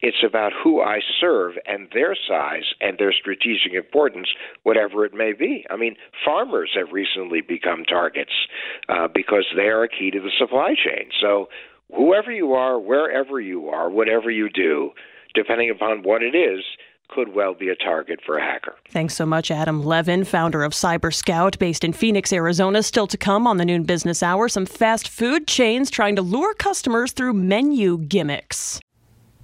it's 0.00 0.22
about 0.26 0.52
who 0.52 0.82
I 0.82 0.98
serve 1.20 1.54
and 1.64 1.88
their 1.94 2.14
size 2.28 2.74
and 2.80 2.98
their 2.98 3.12
strategic 3.12 3.72
importance, 3.72 4.28
whatever 4.64 5.06
it 5.06 5.14
may 5.14 5.32
be. 5.32 5.64
I 5.70 5.76
mean, 5.76 5.94
farmers 6.24 6.72
have 6.76 6.92
recently 6.92 7.40
become 7.40 7.84
targets 7.84 8.32
uh, 8.88 9.08
because 9.14 9.46
they 9.56 9.68
are 9.68 9.84
a 9.84 9.88
key 9.88 10.10
to 10.10 10.20
the 10.20 10.32
supply 10.38 10.74
chain. 10.74 11.10
So, 11.20 11.48
whoever 11.94 12.32
you 12.32 12.52
are, 12.52 12.78
wherever 12.78 13.40
you 13.40 13.68
are, 13.68 13.90
whatever 13.90 14.30
you 14.30 14.48
do, 14.48 14.90
depending 15.34 15.70
upon 15.70 16.02
what 16.02 16.22
it 16.22 16.34
is, 16.34 16.64
could 17.08 17.34
well 17.34 17.54
be 17.54 17.68
a 17.68 17.76
target 17.76 18.20
for 18.24 18.38
a 18.38 18.42
hacker. 18.42 18.74
Thanks 18.88 19.14
so 19.14 19.26
much, 19.26 19.50
Adam 19.50 19.84
Levin, 19.84 20.24
founder 20.24 20.64
of 20.64 20.72
Cyber 20.72 21.12
Scout, 21.12 21.58
based 21.58 21.84
in 21.84 21.92
Phoenix, 21.92 22.32
Arizona. 22.32 22.82
Still 22.82 23.06
to 23.06 23.18
come 23.18 23.46
on 23.46 23.58
the 23.58 23.64
noon 23.64 23.82
business 23.82 24.22
hour, 24.22 24.48
some 24.48 24.66
fast 24.66 25.08
food 25.08 25.46
chains 25.46 25.90
trying 25.90 26.16
to 26.16 26.22
lure 26.22 26.54
customers 26.54 27.12
through 27.12 27.34
menu 27.34 27.98
gimmicks. 27.98 28.80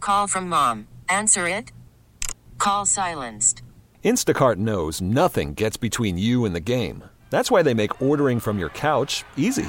Call 0.01 0.27
from 0.27 0.49
mom. 0.49 0.89
Answer 1.09 1.49
it. 1.49 1.73
Call 2.57 2.87
silenced. 2.87 3.63
Instacart 4.05 4.57
knows 4.57 5.03
nothing 5.03 5.53
gets 5.55 5.77
between 5.77 6.19
you 6.19 6.45
and 6.47 6.55
the 6.55 6.61
game. 6.61 7.05
That's 7.31 7.51
why 7.51 7.63
they 7.63 7.75
make 7.75 8.01
ordering 8.01 8.41
from 8.41 8.59
your 8.59 8.71
couch 8.71 9.25
easy. 9.37 9.69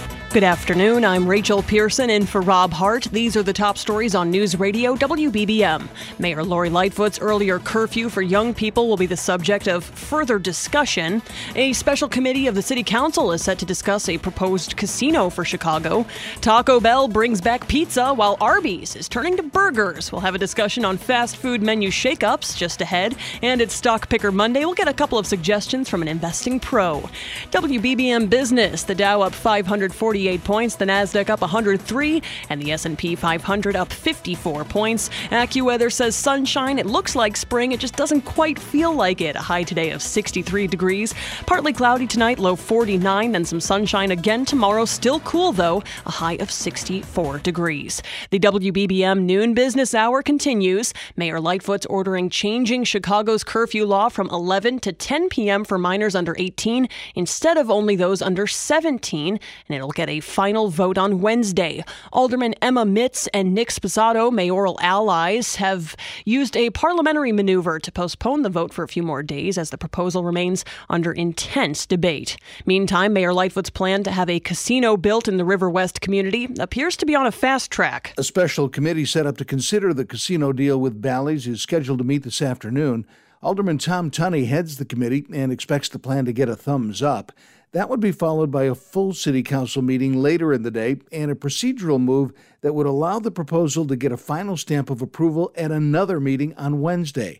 Good 0.33 0.45
afternoon. 0.45 1.03
I'm 1.03 1.27
Rachel 1.27 1.61
Pearson 1.61 2.09
in 2.09 2.25
for 2.25 2.39
Rob 2.39 2.71
Hart. 2.71 3.03
These 3.11 3.35
are 3.35 3.43
the 3.43 3.51
top 3.51 3.77
stories 3.77 4.15
on 4.15 4.31
News 4.31 4.57
Radio 4.57 4.95
WBBM. 4.95 5.89
Mayor 6.19 6.41
Lori 6.41 6.69
Lightfoot's 6.69 7.19
earlier 7.19 7.59
curfew 7.59 8.07
for 8.07 8.21
young 8.21 8.53
people 8.53 8.87
will 8.87 8.95
be 8.95 9.05
the 9.05 9.17
subject 9.17 9.67
of 9.67 9.83
further 9.83 10.39
discussion. 10.39 11.21
A 11.57 11.73
special 11.73 12.07
committee 12.07 12.47
of 12.47 12.55
the 12.55 12.61
City 12.61 12.81
Council 12.81 13.33
is 13.33 13.43
set 13.43 13.59
to 13.59 13.65
discuss 13.65 14.07
a 14.07 14.17
proposed 14.17 14.77
casino 14.77 15.29
for 15.29 15.43
Chicago. 15.43 16.05
Taco 16.39 16.79
Bell 16.79 17.09
brings 17.09 17.41
back 17.41 17.67
pizza 17.67 18.13
while 18.13 18.37
Arby's 18.39 18.95
is 18.95 19.09
turning 19.09 19.35
to 19.35 19.43
burgers. 19.43 20.13
We'll 20.13 20.21
have 20.21 20.35
a 20.35 20.39
discussion 20.39 20.85
on 20.85 20.95
fast 20.95 21.35
food 21.35 21.61
menu 21.61 21.89
shakeups 21.89 22.55
just 22.55 22.79
ahead. 22.79 23.17
And 23.41 23.59
it's 23.59 23.73
Stock 23.73 24.07
Picker 24.07 24.31
Monday. 24.31 24.61
We'll 24.63 24.75
get 24.75 24.87
a 24.87 24.93
couple 24.93 25.17
of 25.17 25.27
suggestions 25.27 25.89
from 25.89 26.01
an 26.01 26.07
investing 26.07 26.57
pro. 26.57 27.09
WBBM 27.49 28.29
Business, 28.29 28.83
the 28.83 28.95
Dow 28.95 29.19
up 29.19 29.33
540 29.33 30.20
points, 30.43 30.75
the 30.75 30.85
Nasdaq 30.85 31.29
up 31.29 31.41
103, 31.41 32.21
and 32.49 32.61
the 32.61 32.71
S&P 32.71 33.15
500 33.15 33.75
up 33.75 33.91
54 33.91 34.63
points. 34.65 35.09
AccuWeather 35.29 35.91
says 35.91 36.15
sunshine. 36.15 36.77
It 36.77 36.85
looks 36.85 37.15
like 37.15 37.35
spring. 37.35 37.71
It 37.71 37.79
just 37.79 37.95
doesn't 37.95 38.21
quite 38.21 38.59
feel 38.59 38.93
like 38.93 39.21
it. 39.21 39.35
A 39.35 39.39
high 39.39 39.63
today 39.63 39.89
of 39.91 40.01
63 40.01 40.67
degrees. 40.67 41.13
Partly 41.47 41.73
cloudy 41.73 42.07
tonight, 42.07 42.39
low 42.39 42.55
49, 42.55 43.31
then 43.31 43.45
some 43.45 43.59
sunshine 43.59 44.11
again 44.11 44.45
tomorrow. 44.45 44.85
Still 44.85 45.19
cool 45.21 45.51
though, 45.51 45.83
a 46.05 46.11
high 46.11 46.35
of 46.35 46.51
64 46.51 47.39
degrees. 47.39 48.01
The 48.29 48.39
WBBM 48.39 49.21
noon 49.23 49.53
business 49.53 49.95
hour 49.95 50.21
continues. 50.21 50.93
Mayor 51.15 51.39
Lightfoot's 51.39 51.85
ordering 51.87 52.29
changing 52.29 52.83
Chicago's 52.83 53.43
curfew 53.43 53.85
law 53.85 54.09
from 54.09 54.29
11 54.29 54.79
to 54.81 54.93
10 54.93 55.29
p.m. 55.29 55.63
for 55.63 55.77
minors 55.77 56.15
under 56.15 56.35
18 56.37 56.87
instead 57.15 57.57
of 57.57 57.69
only 57.71 57.95
those 57.95 58.21
under 58.21 58.47
17, 58.47 59.39
and 59.67 59.75
it'll 59.75 59.89
get 59.89 60.09
a 60.11 60.19
final 60.19 60.67
vote 60.67 60.97
on 60.97 61.21
Wednesday. 61.21 61.83
Alderman 62.11 62.53
Emma 62.61 62.85
Mitts 62.85 63.27
and 63.27 63.53
Nick 63.53 63.69
Sposato, 63.69 64.29
mayoral 64.29 64.77
allies, 64.81 65.55
have 65.55 65.95
used 66.25 66.57
a 66.57 66.69
parliamentary 66.71 67.31
maneuver 67.31 67.79
to 67.79 67.91
postpone 67.93 68.41
the 68.41 68.49
vote 68.49 68.73
for 68.73 68.83
a 68.83 68.89
few 68.89 69.03
more 69.03 69.23
days 69.23 69.57
as 69.57 69.69
the 69.69 69.77
proposal 69.77 70.25
remains 70.25 70.65
under 70.89 71.13
intense 71.13 71.85
debate. 71.85 72.35
Meantime, 72.65 73.13
Mayor 73.13 73.33
Lightfoot's 73.33 73.69
plan 73.69 74.03
to 74.03 74.11
have 74.11 74.29
a 74.29 74.41
casino 74.41 74.97
built 74.97 75.29
in 75.29 75.37
the 75.37 75.45
River 75.45 75.69
West 75.69 76.01
community 76.01 76.49
appears 76.59 76.97
to 76.97 77.05
be 77.05 77.15
on 77.15 77.25
a 77.25 77.31
fast 77.31 77.71
track. 77.71 78.13
A 78.17 78.23
special 78.23 78.67
committee 78.67 79.05
set 79.05 79.25
up 79.25 79.37
to 79.37 79.45
consider 79.45 79.93
the 79.93 80.03
casino 80.03 80.51
deal 80.51 80.77
with 80.77 81.01
Bally's 81.01 81.47
is 81.47 81.61
scheduled 81.61 81.99
to 81.99 82.03
meet 82.03 82.23
this 82.23 82.41
afternoon. 82.41 83.05
Alderman 83.41 83.77
Tom 83.79 84.11
Tunney 84.11 84.47
heads 84.47 84.75
the 84.75 84.85
committee 84.85 85.25
and 85.33 85.51
expects 85.51 85.89
the 85.89 85.97
plan 85.97 86.25
to 86.25 86.33
get 86.33 86.49
a 86.49 86.55
thumbs 86.55 87.01
up. 87.01 87.31
That 87.73 87.87
would 87.89 88.01
be 88.01 88.11
followed 88.11 88.51
by 88.51 88.63
a 88.65 88.75
full 88.75 89.13
City 89.13 89.43
Council 89.43 89.81
meeting 89.81 90.21
later 90.21 90.51
in 90.51 90.63
the 90.63 90.71
day 90.71 90.97
and 91.09 91.31
a 91.31 91.35
procedural 91.35 92.01
move 92.01 92.33
that 92.59 92.73
would 92.73 92.85
allow 92.85 93.19
the 93.19 93.31
proposal 93.31 93.87
to 93.87 93.95
get 93.95 94.11
a 94.11 94.17
final 94.17 94.57
stamp 94.57 94.89
of 94.89 95.01
approval 95.01 95.53
at 95.55 95.71
another 95.71 96.19
meeting 96.19 96.53
on 96.55 96.81
Wednesday. 96.81 97.39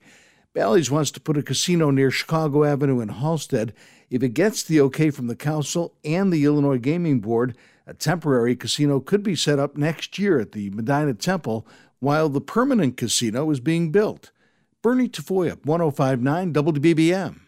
Bally's 0.53 0.89
wants 0.89 1.11
to 1.11 1.19
put 1.19 1.37
a 1.37 1.43
casino 1.43 1.91
near 1.91 2.09
Chicago 2.11 2.63
Avenue 2.63 3.01
in 3.01 3.09
Halsted. 3.09 3.71
If 4.09 4.23
it 4.23 4.33
gets 4.33 4.63
the 4.63 4.79
okay 4.81 5.09
from 5.09 5.27
the 5.27 5.35
Council 5.35 5.95
and 6.05 6.31
the 6.31 6.45
Illinois 6.45 6.77
Gaming 6.77 7.19
Board, 7.19 7.57
a 7.85 7.93
temporary 7.93 8.55
casino 8.55 9.01
could 9.01 9.23
be 9.23 9.35
set 9.35 9.59
up 9.59 9.75
next 9.75 10.17
year 10.17 10.39
at 10.39 10.53
the 10.53 10.69
Medinah 10.69 11.15
Temple 11.15 11.67
while 11.99 12.29
the 12.29 12.41
permanent 12.41 12.95
casino 12.95 13.51
is 13.51 13.59
being 13.59 13.91
built. 13.91 14.31
Bernie 14.81 15.09
Tafoya, 15.09 15.57
1059 15.65 16.53
WBBM 16.53 17.39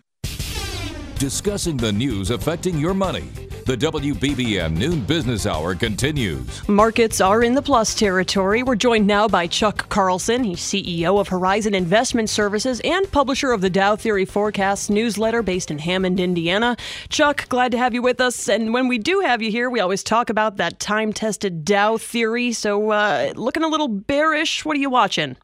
discussing 1.24 1.78
the 1.78 1.90
news 1.90 2.32
affecting 2.32 2.78
your 2.78 2.94
money. 2.94 3.30
The 3.66 3.78
WBBM 3.78 4.76
Noon 4.76 5.06
Business 5.06 5.46
Hour 5.46 5.74
continues. 5.74 6.68
Markets 6.68 7.22
are 7.22 7.44
in 7.44 7.56
the 7.56 7.62
plus 7.62 7.96
territory. 7.96 8.62
We're 8.62 8.76
joined 8.76 9.08
now 9.08 9.30
by 9.30 9.48
Chuck 9.48 9.88
Carlson. 9.88 10.44
He's 10.44 10.60
CEO 10.60 11.22
of 11.22 11.30
Horizon 11.30 11.74
Investment 11.74 12.30
Services 12.30 12.82
and 12.84 13.10
publisher 13.10 13.54
of 13.54 13.62
the 13.62 13.70
Dow 13.70 13.96
Theory 13.96 14.26
Forecasts 14.26 14.90
newsletter 14.90 15.42
based 15.42 15.72
in 15.72 15.80
Hammond, 15.80 16.20
Indiana. 16.20 16.76
Chuck, 17.08 17.48
glad 17.48 17.72
to 17.72 17.78
have 17.78 17.94
you 17.94 18.02
with 18.02 18.20
us. 18.20 18.50
And 18.50 18.74
when 18.74 18.90
we 18.90 18.98
do 18.98 19.22
have 19.22 19.42
you 19.42 19.50
here, 19.50 19.70
we 19.70 19.80
always 19.80 20.04
talk 20.04 20.30
about 20.30 20.58
that 20.58 20.82
time 20.82 21.14
tested 21.14 21.64
Dow 21.64 21.96
theory. 21.96 22.52
So, 22.52 22.92
uh, 22.92 23.32
looking 23.38 23.64
a 23.64 23.70
little 23.70 23.88
bearish. 23.88 24.66
What 24.66 24.76
are 24.76 24.82
you 24.82 24.90
watching? 24.90 25.38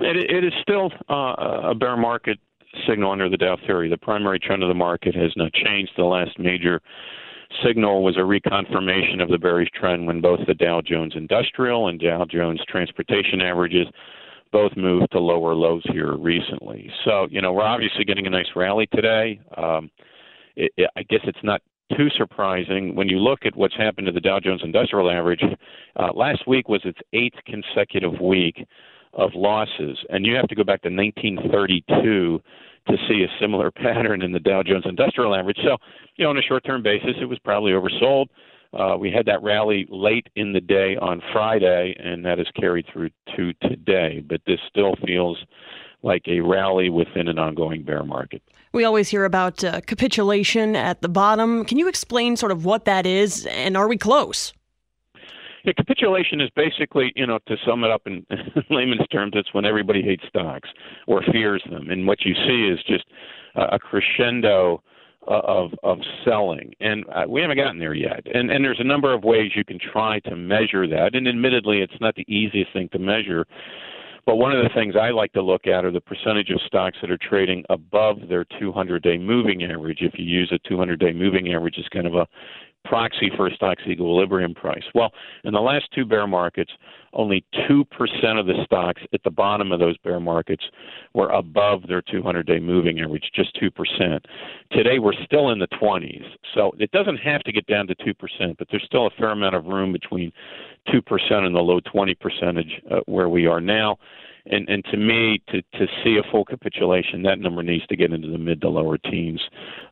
it, 0.00 0.30
it 0.30 0.44
is 0.44 0.52
still 0.60 0.90
uh, 1.08 1.70
a 1.70 1.74
bear 1.74 1.96
market 1.96 2.38
signal 2.86 3.12
under 3.12 3.28
the 3.28 3.36
Dow 3.36 3.56
theory. 3.66 3.88
The 3.88 3.98
primary 3.98 4.38
trend 4.38 4.62
of 4.62 4.68
the 4.68 4.74
market 4.74 5.14
has 5.14 5.32
not 5.36 5.52
changed. 5.52 5.92
The 5.96 6.04
last 6.04 6.38
major 6.38 6.80
signal 7.64 8.02
was 8.02 8.16
a 8.16 8.20
reconfirmation 8.20 9.22
of 9.22 9.28
the 9.28 9.38
bearish 9.38 9.70
trend 9.74 10.06
when 10.06 10.20
both 10.20 10.40
the 10.46 10.54
Dow 10.54 10.80
Jones 10.80 11.12
Industrial 11.16 11.88
and 11.88 12.00
Dow 12.00 12.24
Jones 12.24 12.60
Transportation 12.68 13.40
averages 13.40 13.86
both 14.52 14.72
moved 14.76 15.10
to 15.12 15.18
lower 15.18 15.54
lows 15.54 15.82
here 15.92 16.14
recently. 16.16 16.90
So, 17.04 17.26
you 17.30 17.40
know, 17.40 17.52
we're 17.52 17.62
obviously 17.62 18.04
getting 18.04 18.26
a 18.26 18.30
nice 18.30 18.48
rally 18.54 18.86
today. 18.92 19.40
Um, 19.56 19.90
it, 20.56 20.72
it, 20.76 20.90
I 20.96 21.02
guess 21.04 21.20
it's 21.24 21.42
not 21.42 21.62
too 21.96 22.08
surprising 22.16 22.94
when 22.94 23.08
you 23.08 23.18
look 23.18 23.40
at 23.44 23.56
what's 23.56 23.76
happened 23.76 24.06
to 24.06 24.12
the 24.12 24.20
Dow 24.20 24.40
Jones 24.40 24.60
Industrial 24.62 25.10
Average. 25.10 25.42
Uh, 25.96 26.12
last 26.14 26.46
week 26.46 26.68
was 26.68 26.82
its 26.84 26.98
eighth 27.12 27.38
consecutive 27.46 28.20
week 28.20 28.66
of 29.14 29.30
losses, 29.34 29.98
and 30.10 30.26
you 30.26 30.34
have 30.36 30.48
to 30.48 30.54
go 30.54 30.64
back 30.64 30.82
to 30.82 30.88
1932 30.88 32.40
to 32.88 32.96
see 33.08 33.22
a 33.22 33.40
similar 33.40 33.70
pattern 33.84 34.22
in 34.22 34.32
the 34.32 34.40
Dow 34.40 34.62
Jones 34.62 34.84
Industrial 34.86 35.34
Average. 35.34 35.58
So, 35.62 35.76
you 36.16 36.24
know, 36.24 36.30
on 36.30 36.38
a 36.38 36.42
short-term 36.42 36.82
basis, 36.82 37.16
it 37.20 37.26
was 37.26 37.38
probably 37.40 37.72
oversold. 37.72 38.26
Uh, 38.72 38.96
we 38.96 39.10
had 39.10 39.26
that 39.26 39.42
rally 39.42 39.86
late 39.90 40.26
in 40.34 40.52
the 40.52 40.60
day 40.60 40.96
on 40.96 41.20
Friday, 41.32 41.94
and 41.98 42.24
that 42.24 42.38
has 42.38 42.46
carried 42.58 42.86
through 42.90 43.10
to 43.36 43.52
today. 43.68 44.24
But 44.26 44.40
this 44.46 44.58
still 44.68 44.94
feels 45.06 45.36
like 46.02 46.22
a 46.26 46.40
rally 46.40 46.88
within 46.88 47.28
an 47.28 47.38
ongoing 47.38 47.82
bear 47.82 48.02
market. 48.02 48.42
We 48.72 48.84
always 48.84 49.08
hear 49.10 49.26
about 49.26 49.62
uh, 49.62 49.82
capitulation 49.82 50.74
at 50.74 51.02
the 51.02 51.08
bottom. 51.08 51.66
Can 51.66 51.78
you 51.78 51.88
explain 51.88 52.36
sort 52.36 52.50
of 52.50 52.64
what 52.64 52.86
that 52.86 53.04
is, 53.04 53.44
and 53.46 53.76
are 53.76 53.86
we 53.86 53.98
close? 53.98 54.54
Yeah, 55.64 55.72
capitulation 55.76 56.40
is 56.40 56.50
basically, 56.56 57.12
you 57.14 57.26
know, 57.26 57.38
to 57.46 57.56
sum 57.64 57.84
it 57.84 57.90
up 57.90 58.02
in 58.06 58.26
layman's 58.70 59.06
terms, 59.08 59.32
it's 59.34 59.54
when 59.54 59.64
everybody 59.64 60.02
hates 60.02 60.24
stocks 60.28 60.68
or 61.06 61.22
fears 61.32 61.62
them, 61.70 61.90
and 61.90 62.06
what 62.06 62.22
you 62.24 62.34
see 62.34 62.68
is 62.72 62.80
just 62.86 63.04
a 63.54 63.78
crescendo 63.78 64.82
uh, 65.28 65.40
of 65.44 65.70
of 65.84 65.98
selling, 66.24 66.72
and 66.80 67.04
uh, 67.14 67.24
we 67.28 67.40
haven't 67.40 67.56
gotten 67.56 67.78
there 67.78 67.94
yet. 67.94 68.26
And 68.34 68.50
and 68.50 68.64
there's 68.64 68.80
a 68.80 68.84
number 68.84 69.14
of 69.14 69.22
ways 69.22 69.52
you 69.54 69.64
can 69.64 69.78
try 69.78 70.18
to 70.20 70.34
measure 70.34 70.88
that, 70.88 71.14
and 71.14 71.28
admittedly, 71.28 71.80
it's 71.80 72.00
not 72.00 72.16
the 72.16 72.24
easiest 72.26 72.72
thing 72.72 72.88
to 72.92 72.98
measure. 72.98 73.46
But 74.24 74.36
one 74.36 74.52
of 74.52 74.62
the 74.62 74.70
things 74.74 74.94
I 74.94 75.10
like 75.10 75.32
to 75.32 75.42
look 75.42 75.66
at 75.66 75.84
are 75.84 75.90
the 75.90 76.00
percentage 76.00 76.50
of 76.50 76.60
stocks 76.66 76.96
that 77.02 77.10
are 77.10 77.18
trading 77.18 77.64
above 77.70 78.18
their 78.28 78.44
200 78.60 79.02
day 79.02 79.18
moving 79.18 79.64
average. 79.64 79.98
If 80.00 80.12
you 80.16 80.24
use 80.24 80.52
a 80.52 80.68
200 80.68 81.00
day 81.00 81.12
moving 81.12 81.52
average 81.52 81.76
as 81.78 81.88
kind 81.92 82.06
of 82.06 82.14
a 82.14 82.26
proxy 82.84 83.30
for 83.36 83.46
a 83.46 83.54
stock's 83.54 83.82
equilibrium 83.86 84.54
price. 84.54 84.84
Well, 84.94 85.12
in 85.44 85.52
the 85.52 85.60
last 85.60 85.86
two 85.94 86.04
bear 86.04 86.26
markets, 86.26 86.72
only 87.12 87.44
2% 87.68 87.84
of 88.40 88.46
the 88.46 88.64
stocks 88.64 89.02
at 89.12 89.22
the 89.22 89.30
bottom 89.30 89.72
of 89.72 89.80
those 89.80 89.96
bear 89.98 90.20
markets 90.20 90.64
were 91.14 91.28
above 91.30 91.86
their 91.88 92.02
200 92.02 92.46
day 92.46 92.58
moving 92.58 93.00
average, 93.00 93.30
just 93.34 93.54
2%. 93.60 94.20
Today, 94.70 94.98
we're 94.98 95.12
still 95.24 95.50
in 95.50 95.58
the 95.58 95.68
20s. 95.68 96.24
So 96.54 96.72
it 96.78 96.90
doesn't 96.90 97.18
have 97.18 97.42
to 97.42 97.52
get 97.52 97.66
down 97.66 97.86
to 97.88 97.94
2%, 97.94 98.56
but 98.58 98.68
there's 98.70 98.84
still 98.84 99.06
a 99.06 99.10
fair 99.10 99.30
amount 99.30 99.54
of 99.54 99.64
room 99.66 99.92
between 99.92 100.32
2% 100.88 101.32
and 101.32 101.54
the 101.54 101.60
low 101.60 101.80
20 101.80 102.14
percentage 102.14 102.80
uh, 102.90 103.00
where 103.06 103.28
we 103.28 103.46
are 103.46 103.60
now 103.60 103.98
and 104.46 104.68
and 104.68 104.84
to 104.86 104.96
me 104.96 105.42
to 105.48 105.62
to 105.78 105.86
see 106.02 106.18
a 106.18 106.30
full 106.30 106.44
capitulation 106.44 107.22
that 107.22 107.38
number 107.38 107.62
needs 107.62 107.86
to 107.86 107.96
get 107.96 108.12
into 108.12 108.28
the 108.28 108.38
mid 108.38 108.60
to 108.60 108.68
lower 108.68 108.98
teens 108.98 109.40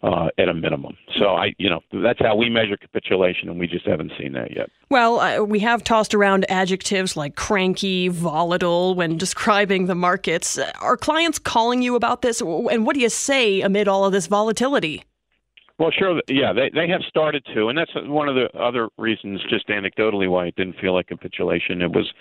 uh, 0.02 0.28
at 0.38 0.48
a 0.48 0.54
minimum 0.54 0.96
so 1.18 1.36
i 1.36 1.52
you 1.58 1.68
know 1.68 1.80
that's 2.02 2.18
how 2.20 2.34
we 2.34 2.48
measure 2.48 2.76
capitulation 2.76 3.48
and 3.48 3.58
we 3.58 3.66
just 3.66 3.86
haven't 3.86 4.12
seen 4.18 4.32
that 4.32 4.54
yet 4.54 4.68
well 4.90 5.20
uh, 5.20 5.42
we 5.42 5.60
have 5.60 5.84
tossed 5.84 6.14
around 6.14 6.44
adjectives 6.50 7.09
like 7.16 7.36
cranky 7.36 8.08
volatile 8.08 8.94
when 8.94 9.16
describing 9.16 9.86
the 9.86 9.94
markets 9.94 10.58
are 10.80 10.96
clients 10.96 11.38
calling 11.38 11.82
you 11.82 11.94
about 11.94 12.22
this 12.22 12.40
and 12.40 12.86
what 12.86 12.94
do 12.94 13.00
you 13.00 13.08
say 13.08 13.60
amid 13.60 13.88
all 13.88 14.04
of 14.04 14.12
this 14.12 14.26
volatility 14.26 15.04
well, 15.80 15.90
sure. 15.90 16.20
Yeah, 16.28 16.52
they 16.52 16.68
they 16.74 16.86
have 16.88 17.00
started 17.08 17.42
to, 17.54 17.68
and 17.68 17.78
that's 17.78 17.92
one 17.94 18.28
of 18.28 18.34
the 18.34 18.54
other 18.54 18.90
reasons, 18.98 19.40
just 19.48 19.66
anecdotally, 19.68 20.28
why 20.28 20.48
it 20.48 20.56
didn't 20.56 20.76
feel 20.78 20.92
like 20.92 21.06
capitulation. 21.06 21.80
It 21.80 21.90
was, 21.90 22.12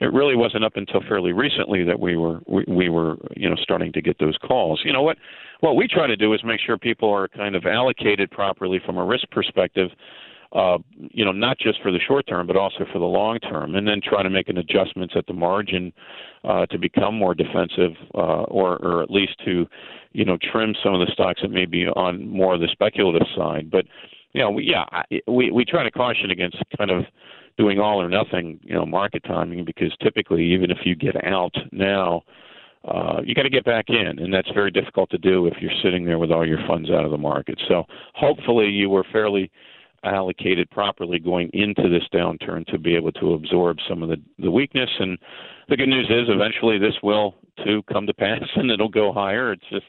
it 0.00 0.12
really 0.12 0.34
wasn't 0.34 0.64
up 0.64 0.72
until 0.74 1.00
fairly 1.08 1.32
recently 1.32 1.84
that 1.84 2.00
we 2.00 2.16
were 2.16 2.40
we, 2.48 2.64
we 2.66 2.88
were 2.88 3.16
you 3.36 3.48
know 3.48 3.54
starting 3.54 3.92
to 3.92 4.02
get 4.02 4.18
those 4.18 4.36
calls. 4.38 4.82
You 4.84 4.92
know 4.92 5.02
what 5.02 5.16
what 5.60 5.76
we 5.76 5.86
try 5.86 6.08
to 6.08 6.16
do 6.16 6.34
is 6.34 6.42
make 6.42 6.58
sure 6.58 6.76
people 6.76 7.08
are 7.08 7.28
kind 7.28 7.54
of 7.54 7.66
allocated 7.66 8.32
properly 8.32 8.80
from 8.84 8.98
a 8.98 9.04
risk 9.04 9.30
perspective 9.30 9.90
uh, 10.54 10.78
you 10.96 11.24
know, 11.24 11.32
not 11.32 11.58
just 11.58 11.82
for 11.82 11.90
the 11.90 11.98
short 11.98 12.26
term, 12.28 12.46
but 12.46 12.56
also 12.56 12.84
for 12.92 13.00
the 13.00 13.04
long 13.04 13.38
term, 13.40 13.74
and 13.74 13.86
then 13.88 14.00
try 14.00 14.22
to 14.22 14.30
make 14.30 14.48
an 14.48 14.58
adjustments 14.58 15.14
at 15.16 15.26
the 15.26 15.32
margin 15.32 15.92
uh, 16.44 16.64
to 16.66 16.78
become 16.78 17.16
more 17.16 17.34
defensive, 17.34 17.92
uh, 18.14 18.44
or 18.44 18.76
or 18.76 19.02
at 19.02 19.10
least 19.10 19.32
to, 19.44 19.66
you 20.12 20.24
know, 20.24 20.38
trim 20.52 20.74
some 20.82 20.94
of 20.94 21.04
the 21.04 21.12
stocks 21.12 21.40
that 21.42 21.50
may 21.50 21.66
be 21.66 21.86
on 21.86 22.28
more 22.28 22.54
of 22.54 22.60
the 22.60 22.68
speculative 22.70 23.26
side. 23.36 23.68
But, 23.68 23.84
you 24.32 24.42
know, 24.42 24.52
we, 24.52 24.64
yeah, 24.64 24.84
we 25.26 25.50
we 25.50 25.64
try 25.64 25.82
to 25.82 25.90
caution 25.90 26.30
against 26.30 26.58
kind 26.78 26.92
of 26.92 27.04
doing 27.58 27.80
all 27.80 28.00
or 28.00 28.08
nothing, 28.08 28.60
you 28.62 28.74
know, 28.74 28.86
market 28.86 29.24
timing 29.24 29.64
because 29.64 29.92
typically, 30.00 30.44
even 30.52 30.70
if 30.70 30.78
you 30.84 30.94
get 30.94 31.22
out 31.24 31.54
now. 31.72 32.22
Uh, 32.86 33.22
you 33.24 33.34
got 33.34 33.44
to 33.44 33.48
get 33.48 33.64
back 33.64 33.86
in, 33.88 34.18
and 34.18 34.30
that's 34.30 34.50
very 34.52 34.70
difficult 34.70 35.08
to 35.08 35.16
do 35.16 35.46
if 35.46 35.54
you're 35.58 35.72
sitting 35.82 36.04
there 36.04 36.18
with 36.18 36.30
all 36.30 36.46
your 36.46 36.58
funds 36.68 36.90
out 36.90 37.02
of 37.02 37.10
the 37.10 37.16
market. 37.16 37.58
So 37.66 37.84
hopefully 38.12 38.66
you 38.66 38.90
were 38.90 39.06
fairly 39.10 39.50
allocated 40.04 40.70
properly 40.70 41.18
going 41.18 41.50
into 41.52 41.88
this 41.88 42.04
downturn 42.12 42.66
to 42.66 42.78
be 42.78 42.94
able 42.94 43.12
to 43.12 43.34
absorb 43.34 43.78
some 43.88 44.02
of 44.02 44.08
the, 44.08 44.16
the 44.38 44.50
weakness. 44.50 44.90
And 44.98 45.18
the 45.68 45.76
good 45.76 45.88
news 45.88 46.06
is 46.10 46.28
eventually 46.28 46.78
this 46.78 46.94
will 47.02 47.34
too 47.64 47.82
come 47.92 48.06
to 48.06 48.14
pass 48.14 48.42
and 48.56 48.70
it'll 48.70 48.88
go 48.88 49.12
higher. 49.12 49.52
It's 49.52 49.68
just 49.70 49.86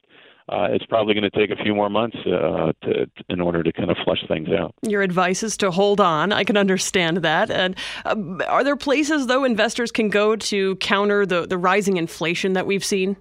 uh, 0.47 0.67
it's 0.69 0.85
probably 0.85 1.15
going 1.15 1.29
to 1.29 1.29
take 1.31 1.49
a 1.49 1.63
few 1.63 1.73
more 1.73 1.89
months 1.89 2.17
uh, 2.27 2.71
to, 2.83 3.09
in 3.29 3.41
order 3.41 3.63
to 3.63 3.73
kind 3.73 3.89
of 3.89 3.97
flush 4.03 4.23
things 4.27 4.49
out. 4.49 4.75
Your 4.83 5.01
advice 5.01 5.41
is 5.41 5.57
to 5.57 5.71
hold 5.71 5.99
on. 5.99 6.31
I 6.31 6.43
can 6.43 6.55
understand 6.55 7.17
that. 7.17 7.49
And 7.49 7.75
uh, 8.05 8.15
are 8.47 8.63
there 8.63 8.75
places 8.75 9.25
though 9.25 9.43
investors 9.43 9.91
can 9.91 10.09
go 10.09 10.35
to 10.35 10.75
counter 10.75 11.25
the 11.25 11.47
the 11.47 11.57
rising 11.57 11.97
inflation 11.97 12.53
that 12.53 12.67
we've 12.67 12.85
seen? 12.85 13.17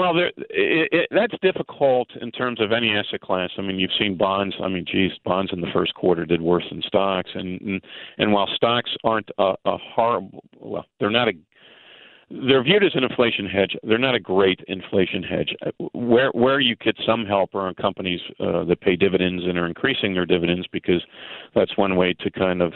Well, 0.00 0.14
there, 0.14 0.32
it, 0.48 0.88
it, 0.92 1.08
that's 1.10 1.34
difficult 1.42 2.08
in 2.22 2.30
terms 2.30 2.58
of 2.58 2.72
any 2.72 2.90
asset 2.96 3.20
class. 3.20 3.50
I 3.58 3.60
mean, 3.60 3.78
you've 3.78 3.90
seen 3.98 4.16
bonds. 4.16 4.56
I 4.58 4.66
mean, 4.66 4.86
geez, 4.90 5.10
bonds 5.26 5.52
in 5.52 5.60
the 5.60 5.66
first 5.74 5.92
quarter 5.92 6.24
did 6.24 6.40
worse 6.40 6.64
than 6.70 6.80
stocks, 6.80 7.28
and 7.34 7.60
and, 7.60 7.82
and 8.16 8.32
while 8.32 8.48
stocks 8.56 8.90
aren't 9.04 9.28
a, 9.36 9.52
a 9.66 9.76
horrible, 9.76 10.42
well, 10.58 10.86
they're 11.00 11.10
not 11.10 11.28
a 11.28 11.32
they're 12.30 12.62
viewed 12.62 12.82
as 12.82 12.92
an 12.94 13.04
inflation 13.04 13.44
hedge. 13.44 13.76
They're 13.82 13.98
not 13.98 14.14
a 14.14 14.20
great 14.20 14.60
inflation 14.68 15.22
hedge. 15.22 15.54
Where 15.92 16.30
where 16.30 16.60
you 16.60 16.76
get 16.76 16.96
some 17.04 17.26
help 17.26 17.54
are 17.54 17.66
on 17.66 17.74
companies 17.74 18.20
uh, 18.38 18.64
that 18.64 18.80
pay 18.80 18.96
dividends 18.96 19.42
and 19.44 19.58
are 19.58 19.66
increasing 19.66 20.14
their 20.14 20.24
dividends 20.24 20.66
because 20.72 21.02
that's 21.54 21.76
one 21.76 21.96
way 21.96 22.14
to 22.20 22.30
kind 22.30 22.62
of 22.62 22.72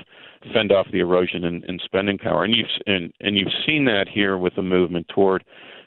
fend 0.53 0.73
off 0.73 0.89
the 0.93 0.99
erosion 0.99 1.45
in, 1.45 1.65
in 1.65 1.79
spending 1.87 2.19
power. 2.19 2.45
And 2.45 2.55
you've 2.55 2.67
and 2.87 3.15
and 3.21 3.39
you've 3.39 3.55
seen 3.65 3.87
that 3.87 4.09
here 4.13 4.37
with 4.37 4.55
the 4.57 4.63
movement 4.63 5.09
toward 5.09 5.43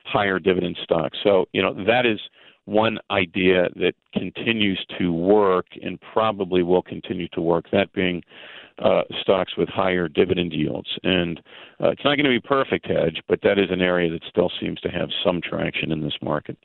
higher 0.08 0.40
dividend 0.40 0.78
stocks. 0.84 1.18
So, 1.24 1.46
you 1.54 1.62
know, 1.62 1.74
that 1.86 2.06
is 2.06 2.20
one 2.66 3.00
idea 3.12 3.70
that 3.76 3.94
continues 4.14 4.84
to 5.00 5.14
work 5.14 5.68
and 5.82 6.00
probably 6.14 6.64
will 6.64 6.82
continue 6.82 7.28
to 7.30 7.42
work, 7.42 7.66
that 7.72 7.94
being 7.94 8.22
uh, 8.80 9.04
stocks 9.22 9.56
with 9.58 9.70
higher 9.70 10.08
dividend 10.08 10.52
yields. 10.54 10.90
And 11.04 11.40
uh, 11.82 11.90
it's 11.92 12.04
not 12.04 12.16
going 12.16 12.26
to 12.26 12.30
be 12.30 12.42
perfect 12.42 12.86
hedge, 12.86 13.22
but 13.28 13.42
that 13.44 13.58
is 13.58 13.72
an 13.72 13.82
area 13.82 14.12
that 14.12 14.24
still 14.30 14.52
seems 14.60 14.80
to 14.82 14.90
have 14.90 15.10
some 15.26 15.42
traction 15.42 15.92
in 15.92 16.02
this 16.02 16.18
market. 16.22 16.58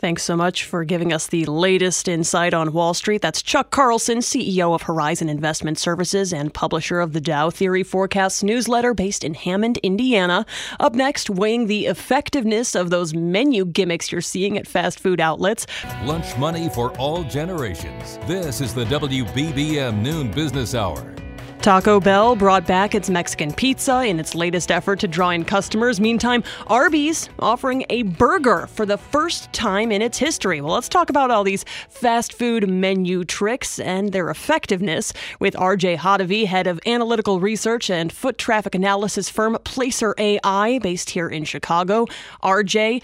Thanks 0.00 0.22
so 0.22 0.34
much 0.34 0.64
for 0.64 0.82
giving 0.86 1.12
us 1.12 1.26
the 1.26 1.44
latest 1.44 2.08
insight 2.08 2.54
on 2.54 2.72
Wall 2.72 2.94
Street. 2.94 3.20
That's 3.20 3.42
Chuck 3.42 3.70
Carlson, 3.70 4.20
CEO 4.20 4.74
of 4.74 4.80
Horizon 4.80 5.28
Investment 5.28 5.78
Services 5.78 6.32
and 6.32 6.54
publisher 6.54 7.00
of 7.00 7.12
the 7.12 7.20
Dow 7.20 7.50
Theory 7.50 7.82
Forecasts 7.82 8.42
newsletter 8.42 8.94
based 8.94 9.24
in 9.24 9.34
Hammond, 9.34 9.76
Indiana. 9.82 10.46
Up 10.80 10.94
next, 10.94 11.28
weighing 11.28 11.66
the 11.66 11.84
effectiveness 11.84 12.74
of 12.74 12.88
those 12.88 13.12
menu 13.12 13.66
gimmicks 13.66 14.10
you're 14.10 14.22
seeing 14.22 14.56
at 14.56 14.66
fast 14.66 14.98
food 14.98 15.20
outlets. 15.20 15.66
Lunch 16.04 16.34
money 16.38 16.70
for 16.70 16.96
all 16.96 17.22
generations. 17.24 18.18
This 18.26 18.62
is 18.62 18.72
the 18.72 18.86
WBBM 18.86 20.00
Noon 20.00 20.30
Business 20.30 20.74
Hour. 20.74 21.14
Taco 21.62 22.00
Bell 22.00 22.36
brought 22.36 22.66
back 22.66 22.94
its 22.94 23.10
Mexican 23.10 23.52
pizza 23.52 24.02
in 24.06 24.18
its 24.18 24.34
latest 24.34 24.70
effort 24.70 24.98
to 25.00 25.06
draw 25.06 25.28
in 25.28 25.44
customers. 25.44 26.00
Meantime, 26.00 26.42
Arby's 26.68 27.28
offering 27.38 27.84
a 27.90 28.02
burger 28.02 28.66
for 28.66 28.86
the 28.86 28.96
first 28.96 29.52
time 29.52 29.92
in 29.92 30.00
its 30.00 30.16
history. 30.16 30.62
Well, 30.62 30.72
let's 30.72 30.88
talk 30.88 31.10
about 31.10 31.30
all 31.30 31.44
these 31.44 31.66
fast 31.90 32.32
food 32.32 32.66
menu 32.66 33.24
tricks 33.24 33.78
and 33.78 34.10
their 34.10 34.30
effectiveness 34.30 35.12
with 35.38 35.52
RJ 35.52 35.98
Hottovy, 35.98 36.46
head 36.46 36.66
of 36.66 36.80
analytical 36.86 37.40
research 37.40 37.90
and 37.90 38.10
foot 38.10 38.38
traffic 38.38 38.74
analysis 38.74 39.28
firm 39.28 39.58
Placer 39.62 40.14
AI, 40.16 40.78
based 40.78 41.10
here 41.10 41.28
in 41.28 41.44
Chicago. 41.44 42.06
RJ, 42.42 43.02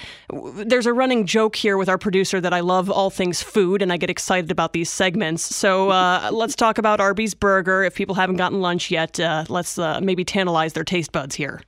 there's 0.64 0.87
a 0.87 0.95
running 0.95 1.27
joke 1.27 1.57
here 1.57 1.77
with 1.77 1.90
our 1.90 1.99
producer 1.99 2.40
that 2.40 2.55
I 2.55 2.61
love 2.61 2.90
all 2.90 3.11
things 3.11 3.42
food 3.42 3.83
and 3.83 3.92
I 3.92 3.99
get 3.99 4.09
excited 4.09 4.51
about 4.51 4.73
these 4.73 4.88
segments. 4.88 5.42
So 5.55 5.90
uh, 5.90 6.31
let's 6.33 6.57
talk 6.57 6.79
about 6.79 7.01
Arby's 7.01 7.35
burger. 7.35 7.85
If 7.85 7.95
people 7.95 8.14
haven't 8.14 8.37
gotten 8.37 8.45
lunch 8.52 8.90
yet, 8.90 9.18
uh, 9.20 9.44
let's 9.48 9.78
uh, 9.78 10.00
maybe 10.02 10.24
tantalize 10.24 10.72
their 10.72 10.85
taste 10.85 11.12
buds 11.12 11.35
here. 11.35 11.61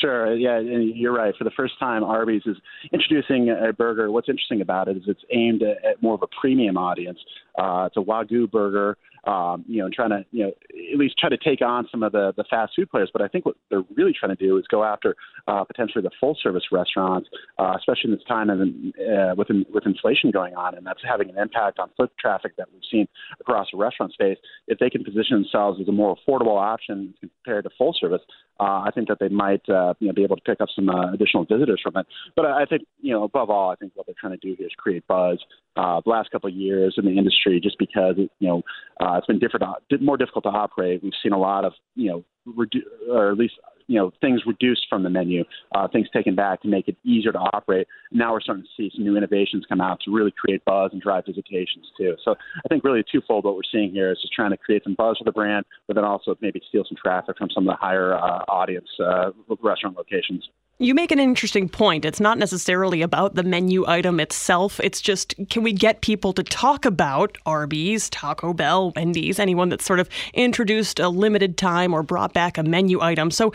Sure. 0.00 0.34
Yeah, 0.34 0.58
you're 0.58 1.12
right. 1.12 1.32
For 1.36 1.44
the 1.44 1.52
first 1.52 1.78
time, 1.78 2.02
Arby's 2.02 2.42
is 2.44 2.56
introducing 2.92 3.50
a 3.50 3.72
burger. 3.72 4.10
What's 4.10 4.28
interesting 4.28 4.60
about 4.60 4.88
it 4.88 4.96
is 4.96 5.04
it's 5.06 5.22
aimed 5.30 5.62
at, 5.62 5.84
at 5.84 6.02
more 6.02 6.14
of 6.14 6.22
a 6.22 6.26
premium 6.40 6.76
audience. 6.76 7.18
Uh, 7.56 7.84
it's 7.86 7.96
a 7.96 8.00
wagyu 8.00 8.50
burger 8.50 8.98
um, 9.26 9.64
you 9.66 9.78
know, 9.78 9.86
and 9.86 9.94
trying 9.94 10.10
to, 10.10 10.24
you 10.30 10.44
know, 10.44 10.52
at 10.92 10.98
least 10.98 11.18
try 11.18 11.28
to 11.28 11.36
take 11.36 11.62
on 11.62 11.88
some 11.90 12.02
of 12.02 12.12
the, 12.12 12.32
the 12.36 12.44
fast 12.48 12.72
food 12.76 12.90
players. 12.90 13.10
But 13.12 13.22
I 13.22 13.28
think 13.28 13.46
what 13.46 13.56
they're 13.70 13.84
really 13.96 14.12
trying 14.12 14.36
to 14.36 14.42
do 14.46 14.56
is 14.58 14.64
go 14.70 14.84
after 14.84 15.16
uh, 15.48 15.64
potentially 15.64 16.02
the 16.02 16.10
full 16.20 16.36
service 16.42 16.64
restaurants, 16.72 17.28
uh, 17.58 17.74
especially 17.76 18.10
in 18.10 18.16
this 18.16 18.24
time 18.26 18.50
of, 18.50 18.60
uh, 18.60 19.34
with, 19.36 19.48
with 19.72 19.86
inflation 19.86 20.30
going 20.30 20.54
on, 20.54 20.74
and 20.76 20.86
that's 20.86 21.00
having 21.06 21.30
an 21.30 21.38
impact 21.38 21.78
on 21.78 21.90
foot 21.96 22.10
traffic 22.18 22.56
that 22.56 22.68
we've 22.72 22.82
seen 22.90 23.06
across 23.40 23.68
the 23.72 23.78
restaurant 23.78 24.12
space. 24.12 24.38
If 24.68 24.78
they 24.78 24.90
can 24.90 25.04
position 25.04 25.36
themselves 25.42 25.80
as 25.80 25.88
a 25.88 25.92
more 25.92 26.16
affordable 26.16 26.60
option 26.60 27.14
compared 27.20 27.64
to 27.64 27.70
full 27.76 27.94
service, 27.98 28.22
uh, 28.60 28.84
I 28.86 28.90
think 28.94 29.08
that 29.08 29.18
they 29.20 29.28
might 29.28 29.68
uh, 29.68 29.94
you 29.98 30.08
know, 30.08 30.12
be 30.12 30.22
able 30.22 30.36
to 30.36 30.42
pick 30.42 30.60
up 30.60 30.68
some 30.74 30.88
uh, 30.88 31.12
additional 31.12 31.44
visitors 31.44 31.80
from 31.82 31.96
it. 31.96 32.06
But 32.36 32.46
I 32.46 32.64
think, 32.64 32.82
you 33.00 33.12
know, 33.12 33.24
above 33.24 33.50
all, 33.50 33.70
I 33.70 33.76
think 33.76 33.92
what 33.94 34.06
they're 34.06 34.14
trying 34.18 34.38
to 34.38 34.38
do 34.38 34.54
here 34.56 34.66
is 34.66 34.72
create 34.76 35.06
buzz. 35.06 35.38
Uh, 35.76 36.00
the 36.04 36.10
last 36.10 36.30
couple 36.30 36.48
of 36.48 36.54
years 36.54 36.94
in 36.96 37.04
the 37.04 37.18
industry, 37.18 37.60
just 37.60 37.78
because 37.78 38.14
you 38.16 38.48
know 38.48 38.62
uh, 39.00 39.16
it's 39.16 39.26
been 39.26 39.40
different, 39.40 39.64
more 40.00 40.16
difficult 40.16 40.44
to 40.44 40.50
operate. 40.50 41.02
We've 41.02 41.12
seen 41.20 41.32
a 41.32 41.38
lot 41.38 41.64
of 41.64 41.72
you 41.96 42.10
know, 42.10 42.24
redu- 42.46 43.10
or 43.10 43.32
at 43.32 43.38
least 43.38 43.54
you 43.86 43.98
know 43.98 44.12
things 44.20 44.42
reduced 44.46 44.86
from 44.88 45.02
the 45.02 45.10
menu, 45.10 45.44
uh, 45.74 45.88
things 45.88 46.08
taken 46.12 46.34
back 46.34 46.62
to 46.62 46.68
make 46.68 46.88
it 46.88 46.96
easier 47.04 47.32
to 47.32 47.38
operate. 47.38 47.86
Now 48.12 48.32
we're 48.32 48.40
starting 48.40 48.64
to 48.64 48.70
see 48.76 48.90
some 48.94 49.04
new 49.04 49.16
innovations 49.16 49.64
come 49.68 49.80
out 49.80 50.00
to 50.04 50.14
really 50.14 50.32
create 50.32 50.64
buzz 50.64 50.90
and 50.92 51.00
drive 51.00 51.24
visitations 51.26 51.86
too. 51.98 52.16
So 52.24 52.34
I 52.64 52.68
think 52.68 52.84
really 52.84 53.04
twofold 53.10 53.44
what 53.44 53.54
we're 53.54 53.62
seeing 53.70 53.90
here 53.90 54.10
is 54.10 54.18
just 54.20 54.32
trying 54.32 54.50
to 54.50 54.56
create 54.56 54.84
some 54.84 54.94
buzz 54.94 55.18
for 55.18 55.24
the 55.24 55.32
brand, 55.32 55.64
but 55.86 55.94
then 55.94 56.04
also 56.04 56.36
maybe 56.40 56.60
steal 56.68 56.84
some 56.88 56.96
traffic 57.02 57.36
from 57.38 57.48
some 57.54 57.68
of 57.68 57.74
the 57.74 57.78
higher 57.80 58.14
uh, 58.14 58.44
audience 58.48 58.88
uh, 59.00 59.30
restaurant 59.62 59.96
locations. 59.96 60.48
You 60.78 60.92
make 60.92 61.12
an 61.12 61.20
interesting 61.20 61.68
point. 61.68 62.04
It's 62.04 62.18
not 62.18 62.36
necessarily 62.36 63.00
about 63.00 63.36
the 63.36 63.44
menu 63.44 63.86
item 63.86 64.18
itself. 64.18 64.80
It's 64.80 65.00
just 65.00 65.32
can 65.48 65.62
we 65.62 65.72
get 65.72 66.00
people 66.00 66.32
to 66.32 66.42
talk 66.42 66.84
about 66.84 67.38
Arby's, 67.46 68.10
Taco 68.10 68.52
Bell, 68.52 68.92
Wendy's, 68.96 69.38
anyone 69.38 69.68
that's 69.68 69.84
sort 69.84 70.00
of 70.00 70.08
introduced 70.32 70.98
a 70.98 71.08
limited 71.08 71.56
time 71.56 71.94
or 71.94 72.02
brought 72.02 72.32
back 72.32 72.58
a 72.58 72.64
menu 72.64 73.00
item. 73.00 73.30
So, 73.30 73.52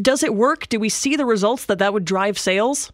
does 0.00 0.22
it 0.22 0.34
work? 0.34 0.66
Do 0.70 0.80
we 0.80 0.88
see 0.88 1.14
the 1.14 1.26
results 1.26 1.66
that 1.66 1.78
that 1.78 1.92
would 1.92 2.06
drive 2.06 2.38
sales? 2.38 2.90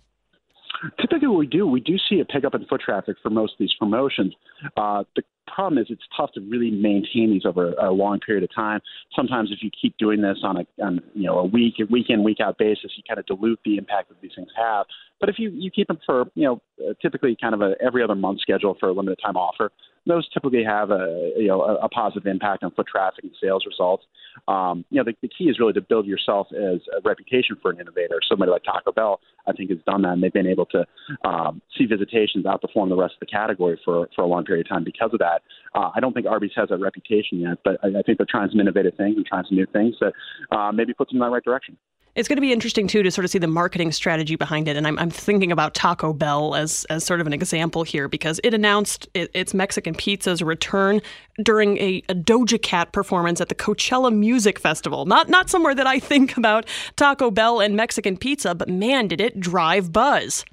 Typically, 1.00 1.28
what 1.28 1.38
we 1.38 1.46
do. 1.46 1.66
We 1.66 1.80
do 1.80 1.96
see 2.08 2.20
a 2.20 2.24
pickup 2.24 2.54
in 2.54 2.64
foot 2.66 2.80
traffic 2.80 3.16
for 3.22 3.30
most 3.30 3.52
of 3.52 3.58
these 3.58 3.74
promotions. 3.78 4.34
Uh, 4.76 5.04
the 5.16 5.22
problem 5.46 5.78
is 5.78 5.86
it's 5.90 6.02
tough 6.16 6.30
to 6.32 6.40
really 6.40 6.70
maintain 6.70 7.30
these 7.30 7.44
over 7.44 7.72
a 7.74 7.90
long 7.90 8.20
period 8.20 8.44
of 8.44 8.54
time. 8.54 8.80
Sometimes, 9.14 9.50
if 9.50 9.58
you 9.62 9.70
keep 9.80 9.96
doing 9.98 10.20
this 10.20 10.38
on 10.42 10.58
a 10.58 10.84
on, 10.84 11.00
you 11.14 11.24
know 11.24 11.38
a 11.38 11.44
week, 11.44 11.74
a 11.80 11.84
week 11.90 12.06
in, 12.10 12.22
week 12.22 12.38
out 12.40 12.58
basis, 12.58 12.92
you 12.96 13.02
kind 13.08 13.18
of 13.18 13.26
dilute 13.26 13.58
the 13.64 13.76
impact 13.76 14.08
that 14.10 14.20
these 14.20 14.32
things 14.36 14.48
have. 14.56 14.86
But 15.20 15.28
if 15.28 15.38
you 15.38 15.50
you 15.50 15.70
keep 15.70 15.88
them 15.88 15.98
for 16.06 16.26
you 16.34 16.44
know 16.44 16.94
typically 17.02 17.36
kind 17.40 17.54
of 17.54 17.60
a 17.60 17.74
every 17.82 18.02
other 18.02 18.14
month 18.14 18.40
schedule 18.40 18.76
for 18.78 18.88
a 18.88 18.92
limited 18.92 19.18
time 19.24 19.36
offer, 19.36 19.72
those 20.08 20.28
typically 20.32 20.64
have 20.64 20.90
a 20.90 21.32
you 21.36 21.48
know 21.48 21.62
a, 21.62 21.74
a 21.76 21.88
positive 21.88 22.26
impact 22.26 22.64
on 22.64 22.70
foot 22.72 22.86
traffic 22.86 23.24
and 23.24 23.32
sales 23.40 23.64
results. 23.66 24.04
Um, 24.46 24.84
you 24.90 24.98
know 24.98 25.04
the, 25.04 25.14
the 25.22 25.28
key 25.28 25.44
is 25.44 25.58
really 25.58 25.72
to 25.74 25.80
build 25.80 26.06
yourself 26.06 26.48
as 26.52 26.80
a 26.96 27.00
reputation 27.04 27.56
for 27.60 27.70
an 27.70 27.80
innovator. 27.80 28.20
Somebody 28.28 28.50
like 28.50 28.64
Taco 28.64 28.92
Bell, 28.92 29.20
I 29.46 29.52
think, 29.52 29.70
has 29.70 29.78
done 29.86 30.02
that, 30.02 30.12
and 30.12 30.22
they've 30.22 30.32
been 30.32 30.46
able 30.46 30.66
to 30.66 30.84
um, 31.24 31.62
see 31.76 31.86
visitations 31.86 32.44
outperform 32.44 32.88
the 32.88 32.96
rest 32.96 33.14
of 33.14 33.20
the 33.20 33.26
category 33.26 33.78
for 33.84 34.08
for 34.16 34.22
a 34.22 34.26
long 34.26 34.44
period 34.44 34.66
of 34.66 34.70
time 34.70 34.84
because 34.84 35.10
of 35.12 35.18
that. 35.20 35.42
Uh, 35.74 35.90
I 35.94 36.00
don't 36.00 36.12
think 36.12 36.26
Arby's 36.26 36.52
has 36.56 36.70
that 36.70 36.78
reputation 36.78 37.40
yet, 37.40 37.58
but 37.64 37.78
I, 37.82 37.98
I 37.98 38.02
think 38.02 38.18
they're 38.18 38.26
trying 38.28 38.50
some 38.50 38.60
innovative 38.60 38.94
things 38.96 39.16
and 39.16 39.26
trying 39.26 39.44
some 39.48 39.56
new 39.56 39.66
things 39.66 39.96
that 40.00 40.12
uh, 40.56 40.72
maybe 40.72 40.94
puts 40.94 41.12
them 41.12 41.22
in 41.22 41.28
the 41.28 41.32
right 41.32 41.44
direction. 41.44 41.76
It's 42.18 42.26
going 42.26 42.36
to 42.36 42.42
be 42.42 42.52
interesting 42.52 42.88
too 42.88 43.04
to 43.04 43.12
sort 43.12 43.24
of 43.24 43.30
see 43.30 43.38
the 43.38 43.46
marketing 43.46 43.92
strategy 43.92 44.34
behind 44.34 44.66
it, 44.66 44.76
and 44.76 44.88
I'm, 44.88 44.98
I'm 44.98 45.08
thinking 45.08 45.52
about 45.52 45.74
Taco 45.74 46.12
Bell 46.12 46.56
as 46.56 46.84
as 46.90 47.04
sort 47.04 47.20
of 47.20 47.28
an 47.28 47.32
example 47.32 47.84
here 47.84 48.08
because 48.08 48.40
it 48.42 48.52
announced 48.52 49.06
it, 49.14 49.30
its 49.34 49.54
Mexican 49.54 49.94
pizza's 49.94 50.42
return 50.42 51.00
during 51.44 51.78
a, 51.78 52.02
a 52.08 52.16
Doja 52.16 52.60
Cat 52.60 52.90
performance 52.90 53.40
at 53.40 53.50
the 53.50 53.54
Coachella 53.54 54.12
Music 54.12 54.58
Festival. 54.58 55.06
Not 55.06 55.28
not 55.28 55.48
somewhere 55.48 55.76
that 55.76 55.86
I 55.86 56.00
think 56.00 56.36
about 56.36 56.66
Taco 56.96 57.30
Bell 57.30 57.60
and 57.60 57.76
Mexican 57.76 58.16
pizza, 58.16 58.52
but 58.52 58.68
man, 58.68 59.06
did 59.06 59.20
it 59.20 59.38
drive 59.38 59.92
buzz. 59.92 60.44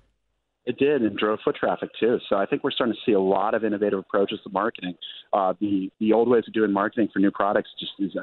It 0.65 0.77
did, 0.79 1.03
and 1.03 1.15
drove 1.15 1.39
foot 1.45 1.55
traffic 1.55 1.89
too. 1.99 2.17
So 2.27 2.37
I 2.37 2.47
think 2.47 2.63
we're 2.63 2.71
starting 2.71 2.95
to 2.95 2.99
see 3.05 3.13
a 3.13 3.19
lot 3.19 3.53
of 3.53 3.63
innovative 3.63 3.99
approaches 3.99 4.39
to 4.43 4.49
marketing. 4.49 4.95
Uh, 5.31 5.53
the 5.61 5.91
the 5.99 6.11
old 6.11 6.27
ways 6.27 6.43
of 6.47 6.53
doing 6.53 6.71
marketing 6.71 7.09
for 7.13 7.19
new 7.19 7.29
products 7.29 7.69
just 7.79 7.91
is, 7.99 8.17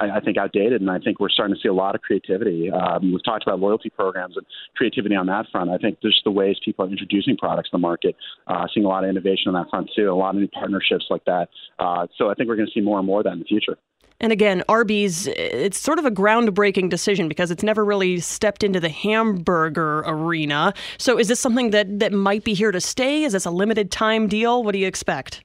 I, 0.00 0.10
I 0.10 0.20
think, 0.20 0.36
outdated, 0.36 0.80
and 0.80 0.90
I 0.90 0.98
think 0.98 1.20
we're 1.20 1.28
starting 1.28 1.54
to 1.54 1.60
see 1.60 1.68
a 1.68 1.72
lot 1.72 1.94
of 1.94 2.00
creativity. 2.02 2.68
Um, 2.68 3.12
we've 3.12 3.24
talked 3.24 3.44
about 3.44 3.60
loyalty 3.60 3.90
programs 3.90 4.36
and 4.36 4.44
creativity 4.76 5.14
on 5.14 5.26
that 5.26 5.46
front. 5.52 5.70
I 5.70 5.78
think 5.78 6.00
just 6.02 6.24
the 6.24 6.32
ways 6.32 6.56
people 6.64 6.84
are 6.84 6.90
introducing 6.90 7.36
products 7.36 7.70
to 7.70 7.76
the 7.76 7.80
market, 7.80 8.16
uh, 8.48 8.66
seeing 8.74 8.84
a 8.84 8.88
lot 8.88 9.04
of 9.04 9.10
innovation 9.10 9.54
on 9.54 9.54
that 9.54 9.70
front 9.70 9.88
too, 9.94 10.10
a 10.10 10.14
lot 10.14 10.34
of 10.34 10.40
new 10.40 10.48
partnerships 10.48 11.06
like 11.10 11.24
that. 11.26 11.48
Uh, 11.78 12.08
so 12.18 12.28
I 12.28 12.34
think 12.34 12.48
we're 12.48 12.56
going 12.56 12.66
to 12.66 12.72
see 12.72 12.80
more 12.80 12.98
and 12.98 13.06
more 13.06 13.20
of 13.20 13.24
that 13.24 13.34
in 13.34 13.38
the 13.38 13.44
future. 13.44 13.78
And 14.24 14.32
again, 14.32 14.62
Arby's, 14.70 15.26
it's 15.26 15.78
sort 15.78 15.98
of 15.98 16.06
a 16.06 16.10
groundbreaking 16.10 16.88
decision 16.88 17.28
because 17.28 17.50
it's 17.50 17.62
never 17.62 17.84
really 17.84 18.20
stepped 18.20 18.64
into 18.64 18.80
the 18.80 18.88
hamburger 18.88 19.98
arena. 20.06 20.72
So 20.96 21.18
is 21.18 21.28
this 21.28 21.38
something 21.38 21.72
that, 21.72 21.98
that 21.98 22.10
might 22.10 22.42
be 22.42 22.54
here 22.54 22.72
to 22.72 22.80
stay? 22.80 23.24
Is 23.24 23.34
this 23.34 23.44
a 23.44 23.50
limited 23.50 23.90
time 23.90 24.26
deal? 24.26 24.64
What 24.64 24.72
do 24.72 24.78
you 24.78 24.86
expect? 24.86 25.44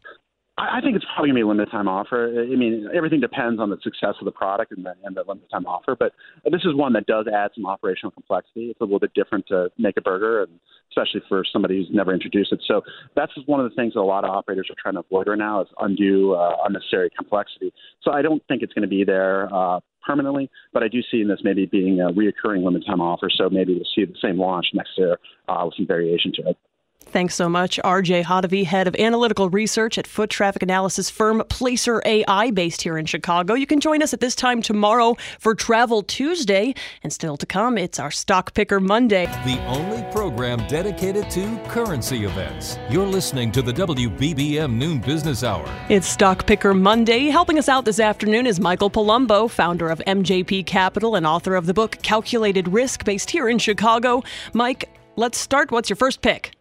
I 0.60 0.82
think 0.82 0.96
it's 0.96 1.06
probably 1.06 1.30
going 1.30 1.36
to 1.36 1.40
be 1.40 1.42
a 1.42 1.48
limited 1.48 1.72
time 1.72 1.88
offer. 1.88 2.42
I 2.42 2.56
mean, 2.56 2.90
everything 2.94 3.22
depends 3.22 3.62
on 3.62 3.70
the 3.70 3.78
success 3.82 4.16
of 4.20 4.26
the 4.26 4.32
product 4.32 4.72
and 4.72 4.86
the, 4.86 4.94
and 5.04 5.16
the 5.16 5.24
limited 5.28 5.50
time 5.50 5.66
offer. 5.66 5.96
But 5.96 6.12
this 6.44 6.62
is 6.66 6.76
one 6.76 6.94
that 6.94 7.06
does 7.06 7.28
add 7.28 7.52
some 7.56 7.66
operational 7.66 8.12
complexity. 8.12 8.66
It's 8.72 8.82
a 8.82 8.84
little 8.84 9.00
bit 9.00 9.14
different 9.14 9.48
to 9.48 9.70
make 9.78 9.96
a 9.98 10.02
burger, 10.02 10.44
and 10.44 10.60
especially 10.92 11.22
for 11.30 11.44
somebody 11.52 11.78
who's 11.78 11.90
never 11.92 12.14
introduced 12.14 12.52
it. 12.52 12.62
So 12.68 12.82
that's 13.16 13.32
one 13.46 13.60
of 13.60 13.70
the 13.70 13.76
things 13.76 13.94
that 13.94 14.02
a 14.02 14.02
lot 14.02 14.24
of 14.24 14.32
operators 14.32 14.68
are 14.70 14.76
trying 14.82 14.96
to 14.96 15.02
avoid 15.02 15.28
right 15.28 15.38
now 15.38 15.62
is 15.62 15.68
undue, 15.80 16.34
uh, 16.34 16.58
unnecessary 16.66 17.10
complexity. 17.16 17.72
So 18.02 18.12
I 18.12 18.22
don't 18.22 18.44
think 18.48 18.62
it's 18.62 18.74
going 18.74 18.84
to 18.84 18.90
be 18.90 19.04
there 19.04 19.54
uh, 19.54 19.80
permanently, 20.06 20.50
but 20.74 20.84
I 20.84 20.88
do 20.88 21.02
see 21.12 21.22
in 21.22 21.28
this 21.28 21.40
maybe 21.44 21.68
being 21.68 22.02
a 22.02 22.12
reoccurring 22.12 22.64
limited 22.64 22.88
time 22.88 23.02
offer. 23.02 23.30
So 23.34 23.50
maybe 23.50 23.76
we'll 23.76 23.88
see 23.96 24.06
the 24.06 24.18
same 24.22 24.40
launch 24.40 24.68
next 24.74 24.92
year 24.98 25.20
uh, 25.48 25.62
with 25.66 25.76
some 25.78 25.88
variation 25.88 26.34
to 26.36 26.50
it. 26.50 26.58
Thanks 27.12 27.34
so 27.34 27.50
much, 27.50 27.80
RJ 27.84 28.26
Hottovy, 28.26 28.66
head 28.66 28.88
of 28.88 28.96
analytical 28.98 29.50
research 29.50 29.98
at 29.98 30.06
foot 30.06 30.30
traffic 30.30 30.62
analysis 30.62 31.10
firm 31.10 31.44
Placer 31.50 32.04
AI, 32.06 32.52
based 32.52 32.84
here 32.84 33.00
in 33.00 33.08
Chicago. 33.08 33.56
You 33.56 33.66
can 33.66 33.80
join 33.80 34.04
us 34.04 34.14
at 34.14 34.20
this 34.20 34.36
time 34.36 34.62
tomorrow 34.62 35.18
for 35.40 35.56
Travel 35.56 36.04
Tuesday, 36.04 36.76
and 37.02 37.12
still 37.12 37.36
to 37.38 37.48
come, 37.48 37.80
it's 37.80 38.00
our 38.00 38.12
Stock 38.12 38.54
Picker 38.54 38.80
Monday. 38.80 39.26
The 39.44 39.60
only 39.66 40.04
program 40.12 40.60
dedicated 40.68 41.32
to 41.32 41.60
currency 41.68 42.26
events. 42.26 42.78
You're 42.92 43.08
listening 43.08 43.52
to 43.54 43.64
the 43.64 43.74
WBBM 43.74 44.76
Noon 44.76 45.00
Business 45.00 45.44
Hour. 45.44 45.68
It's 45.90 46.08
Stock 46.08 46.46
Picker 46.46 46.76
Monday. 46.76 47.26
Helping 47.30 47.58
us 47.58 47.68
out 47.68 47.86
this 47.86 48.00
afternoon 48.00 48.46
is 48.46 48.60
Michael 48.60 48.92
Palumbo, 48.92 49.50
founder 49.50 49.90
of 49.90 49.98
MJP 50.06 50.68
Capital 50.68 51.16
and 51.16 51.26
author 51.26 51.56
of 51.56 51.66
the 51.66 51.74
book 51.74 51.98
Calculated 52.04 52.68
Risk, 52.68 53.04
based 53.04 53.32
here 53.32 53.50
in 53.50 53.58
Chicago. 53.58 54.22
Mike, 54.54 54.90
let's 55.16 55.40
start. 55.40 55.72
What's 55.72 55.90
your 55.90 55.98
first 55.98 56.22
pick? 56.22 56.52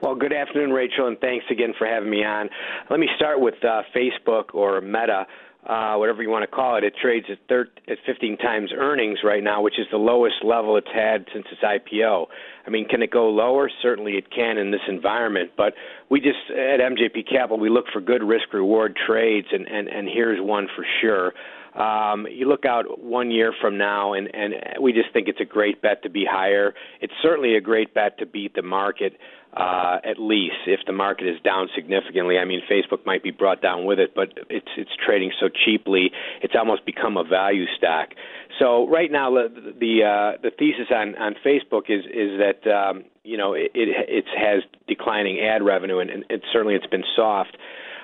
Well, 0.00 0.14
good 0.14 0.32
afternoon, 0.32 0.70
Rachel, 0.70 1.08
and 1.08 1.18
thanks 1.18 1.44
again 1.50 1.74
for 1.76 1.84
having 1.84 2.08
me 2.08 2.22
on. 2.22 2.48
Let 2.88 3.00
me 3.00 3.08
start 3.16 3.40
with 3.40 3.54
uh, 3.64 3.82
Facebook 3.96 4.54
or 4.54 4.80
Meta, 4.80 5.26
uh, 5.66 5.96
whatever 5.96 6.22
you 6.22 6.30
want 6.30 6.48
to 6.48 6.56
call 6.56 6.76
it. 6.76 6.84
It 6.84 6.94
trades 7.02 7.26
at, 7.28 7.38
thir- 7.48 7.66
at 7.88 7.98
15 8.06 8.36
times 8.38 8.70
earnings 8.72 9.18
right 9.24 9.42
now, 9.42 9.60
which 9.60 9.76
is 9.76 9.86
the 9.90 9.96
lowest 9.98 10.36
level 10.44 10.76
it's 10.76 10.86
had 10.94 11.26
since 11.34 11.46
its 11.50 11.62
IPO. 11.62 12.26
I 12.64 12.70
mean, 12.70 12.86
can 12.86 13.02
it 13.02 13.10
go 13.10 13.28
lower? 13.28 13.68
Certainly 13.82 14.12
it 14.12 14.30
can 14.30 14.56
in 14.56 14.70
this 14.70 14.82
environment, 14.86 15.50
but 15.56 15.74
we 16.10 16.20
just, 16.20 16.48
at 16.50 16.78
MJP 16.78 17.28
Capital, 17.28 17.58
we 17.58 17.68
look 17.68 17.86
for 17.92 18.00
good 18.00 18.22
risk 18.22 18.52
reward 18.52 18.96
trades, 19.04 19.48
and, 19.50 19.66
and, 19.66 19.88
and 19.88 20.06
here's 20.08 20.38
one 20.40 20.68
for 20.76 20.86
sure. 21.00 21.32
Um, 21.74 22.26
you 22.30 22.48
look 22.48 22.64
out 22.64 23.00
one 23.00 23.30
year 23.30 23.52
from 23.60 23.78
now, 23.78 24.14
and, 24.14 24.28
and 24.34 24.54
we 24.80 24.92
just 24.92 25.12
think 25.12 25.28
it's 25.28 25.40
a 25.40 25.44
great 25.44 25.80
bet 25.82 26.02
to 26.02 26.10
be 26.10 26.24
higher. 26.28 26.74
It's 27.00 27.12
certainly 27.22 27.56
a 27.56 27.60
great 27.60 27.94
bet 27.94 28.18
to 28.18 28.26
beat 28.26 28.54
the 28.54 28.62
market. 28.62 29.14
Uh, 29.56 29.98
at 30.04 30.18
least 30.18 30.56
if 30.66 30.80
the 30.86 30.92
market 30.92 31.26
is 31.26 31.40
down 31.42 31.68
significantly. 31.74 32.38
I 32.38 32.44
mean, 32.44 32.60
Facebook 32.70 33.04
might 33.06 33.22
be 33.22 33.30
brought 33.30 33.62
down 33.62 33.86
with 33.86 33.98
it, 33.98 34.14
but 34.14 34.28
it's 34.50 34.68
it's 34.76 34.90
trading 35.04 35.32
so 35.40 35.48
cheaply, 35.48 36.10
it's 36.42 36.54
almost 36.56 36.84
become 36.84 37.16
a 37.16 37.24
value 37.24 37.64
stock. 37.76 38.10
So 38.58 38.86
right 38.88 39.10
now, 39.10 39.30
the 39.30 39.48
the, 39.78 40.04
uh, 40.04 40.40
the 40.42 40.50
thesis 40.50 40.88
on 40.94 41.16
on 41.16 41.34
Facebook 41.44 41.88
is 41.88 42.04
is 42.06 42.38
that 42.38 42.70
um, 42.70 43.04
you 43.24 43.36
know 43.36 43.54
it 43.54 43.70
it 43.74 44.26
has 44.36 44.62
declining 44.86 45.40
ad 45.40 45.62
revenue, 45.62 45.98
and, 45.98 46.10
and 46.10 46.24
it, 46.28 46.42
certainly 46.52 46.74
it's 46.74 46.86
been 46.86 47.04
soft. 47.16 47.56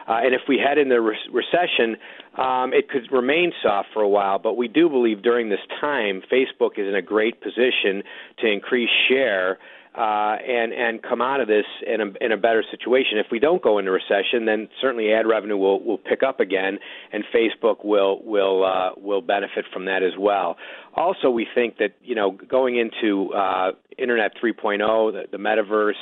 Uh, 0.07 0.21
and 0.23 0.35
if 0.35 0.43
we 0.47 0.59
head 0.59 0.77
into 0.77 1.01
re- 1.01 1.17
recession, 1.33 1.97
um, 2.37 2.75
it 2.75 2.91
could 2.91 3.11
remain 3.11 3.53
soft 3.63 3.89
for 3.95 4.03
a 4.03 4.09
while. 4.09 4.39
But 4.39 4.55
we 4.55 4.69
do 4.69 4.91
believe 4.91 5.23
during 5.23 5.49
this 5.49 5.65
time, 5.81 6.21
Facebook 6.31 6.79
is 6.79 6.87
in 6.87 6.95
a 6.95 7.01
great 7.01 7.41
position 7.41 8.03
to 8.41 8.47
increase 8.47 8.91
share 9.09 9.59
uh, 9.97 10.37
and 10.47 10.73
and 10.73 11.03
come 11.03 11.23
out 11.23 11.41
of 11.41 11.47
this 11.47 11.67
in 11.87 12.01
a 12.01 12.07
in 12.21 12.33
a 12.33 12.37
better 12.37 12.65
situation. 12.69 13.19
If 13.19 13.27
we 13.31 13.39
don't 13.39 13.63
go 13.63 13.79
into 13.79 13.93
recession, 13.93 14.45
then 14.47 14.69
certainly 14.81 15.13
ad 15.13 15.27
revenue 15.27 15.57
will 15.57 15.83
will 15.83 15.99
pick 15.99 16.23
up 16.23 16.41
again, 16.41 16.79
and 17.13 17.25
Facebook 17.35 17.85
will 17.85 18.21
will 18.25 18.65
uh, 18.65 18.91
will 18.97 19.21
benefit 19.21 19.65
from 19.73 19.85
that 19.85 20.03
as 20.03 20.13
well. 20.19 20.57
Also, 20.95 21.31
we 21.31 21.47
think 21.55 21.79
that 21.79 21.93
you 22.03 22.15
know 22.15 22.33
going 22.33 22.77
into 22.77 23.33
uh, 23.33 23.73
Internet 23.97 24.33
3.0, 24.43 25.13
the, 25.13 25.23
the 25.31 25.39
metaverse 25.39 25.93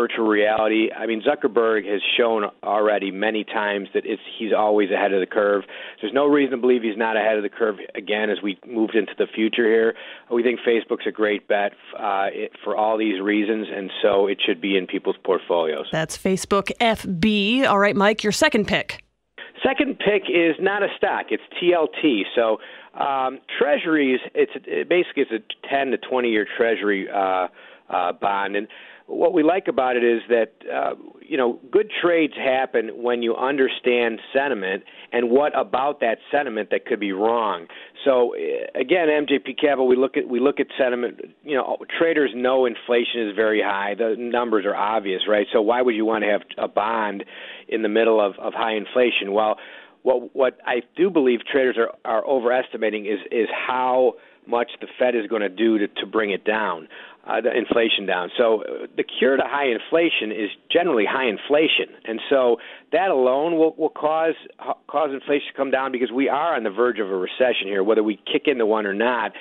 virtual 0.00 0.26
reality. 0.26 0.88
I 0.92 1.06
mean, 1.06 1.22
Zuckerberg 1.22 1.86
has 1.86 2.00
shown 2.16 2.44
already 2.62 3.10
many 3.10 3.44
times 3.44 3.88
that 3.92 4.04
it's, 4.06 4.22
he's 4.38 4.52
always 4.56 4.90
ahead 4.90 5.12
of 5.12 5.20
the 5.20 5.26
curve. 5.26 5.64
There's 6.00 6.14
no 6.14 6.26
reason 6.26 6.52
to 6.52 6.56
believe 6.56 6.82
he's 6.82 6.96
not 6.96 7.16
ahead 7.16 7.36
of 7.36 7.42
the 7.42 7.50
curve 7.50 7.76
again 7.94 8.30
as 8.30 8.38
we 8.42 8.58
moved 8.66 8.94
into 8.94 9.12
the 9.18 9.26
future 9.26 9.66
here. 9.66 9.94
We 10.32 10.42
think 10.42 10.60
Facebook's 10.60 11.06
a 11.06 11.10
great 11.12 11.46
bet 11.48 11.72
uh, 11.98 12.28
for 12.64 12.76
all 12.76 12.96
these 12.96 13.20
reasons, 13.20 13.66
and 13.70 13.90
so 14.02 14.26
it 14.26 14.38
should 14.44 14.60
be 14.60 14.76
in 14.78 14.86
people's 14.86 15.16
portfolios. 15.22 15.86
That's 15.92 16.16
Facebook 16.16 16.70
FB. 16.80 17.66
All 17.66 17.78
right, 17.78 17.96
Mike, 17.96 18.22
your 18.22 18.32
second 18.32 18.66
pick. 18.66 19.04
Second 19.62 19.98
pick 19.98 20.22
is 20.30 20.56
not 20.58 20.82
a 20.82 20.88
stock; 20.96 21.26
it's 21.28 21.42
TLT. 21.60 22.22
So 22.34 22.56
um, 22.98 23.40
Treasuries, 23.58 24.20
it's 24.34 24.52
it 24.54 24.88
basically 24.88 25.24
it's 25.28 25.32
a 25.32 25.68
10 25.68 25.90
to 25.90 25.98
20 25.98 26.30
year 26.30 26.46
Treasury 26.56 27.08
uh, 27.10 27.48
uh, 27.90 28.12
bond, 28.12 28.56
and 28.56 28.68
what 29.10 29.32
we 29.32 29.42
like 29.42 29.66
about 29.66 29.96
it 29.96 30.04
is 30.04 30.22
that 30.28 30.52
uh, 30.72 30.94
you 31.20 31.36
know 31.36 31.58
good 31.70 31.90
trades 32.02 32.34
happen 32.36 33.02
when 33.02 33.22
you 33.22 33.34
understand 33.34 34.20
sentiment 34.32 34.84
and 35.12 35.30
what 35.30 35.58
about 35.58 36.00
that 36.00 36.18
sentiment 36.30 36.70
that 36.70 36.86
could 36.86 37.00
be 37.00 37.12
wrong. 37.12 37.66
So 38.04 38.34
uh, 38.34 38.78
again, 38.80 39.08
MJP 39.08 39.58
Capital, 39.60 39.88
we 39.88 39.96
look 39.96 40.16
at 40.16 40.28
we 40.28 40.38
look 40.38 40.60
at 40.60 40.68
sentiment. 40.78 41.20
You 41.42 41.56
know, 41.56 41.78
traders 41.98 42.30
know 42.34 42.66
inflation 42.66 43.28
is 43.28 43.34
very 43.34 43.60
high. 43.60 43.94
The 43.98 44.14
numbers 44.16 44.64
are 44.64 44.76
obvious, 44.76 45.22
right? 45.28 45.46
So 45.52 45.60
why 45.60 45.82
would 45.82 45.94
you 45.94 46.04
want 46.04 46.22
to 46.24 46.30
have 46.30 46.42
a 46.56 46.68
bond 46.68 47.24
in 47.68 47.82
the 47.82 47.88
middle 47.88 48.24
of, 48.24 48.34
of 48.38 48.54
high 48.54 48.76
inflation? 48.76 49.32
Well, 49.32 49.56
what 50.02 50.34
what 50.34 50.58
I 50.64 50.82
do 50.96 51.10
believe 51.10 51.40
traders 51.50 51.76
are 51.76 51.90
are 52.04 52.24
overestimating 52.24 53.06
is 53.06 53.18
is 53.32 53.48
how 53.50 54.14
much 54.46 54.70
the 54.80 54.86
Fed 54.98 55.14
is 55.14 55.26
going 55.26 55.42
to 55.42 55.48
do 55.48 55.78
to, 55.78 55.88
to 55.88 56.06
bring 56.06 56.30
it 56.30 56.44
down 56.44 56.88
uh, 57.26 57.40
the 57.40 57.56
inflation 57.56 58.06
down. 58.06 58.30
So 58.36 58.62
uh, 58.62 58.86
the 58.96 59.04
cure 59.04 59.36
to 59.36 59.42
high 59.44 59.68
inflation 59.68 60.32
is 60.32 60.50
generally 60.70 61.04
high 61.04 61.28
inflation, 61.28 61.94
and 62.04 62.20
so 62.30 62.56
that 62.92 63.10
alone 63.10 63.58
will, 63.58 63.74
will 63.76 63.90
cause 63.90 64.34
cause 64.88 65.10
inflation 65.12 65.48
to 65.52 65.56
come 65.56 65.70
down 65.70 65.92
because 65.92 66.10
we 66.10 66.28
are 66.28 66.56
on 66.56 66.64
the 66.64 66.70
verge 66.70 66.98
of 66.98 67.10
a 67.10 67.16
recession 67.16 67.66
here, 67.66 67.82
whether 67.82 68.02
we 68.02 68.18
kick 68.30 68.44
into 68.46 68.66
one 68.66 68.86
or 68.86 68.94
not. 68.94 69.32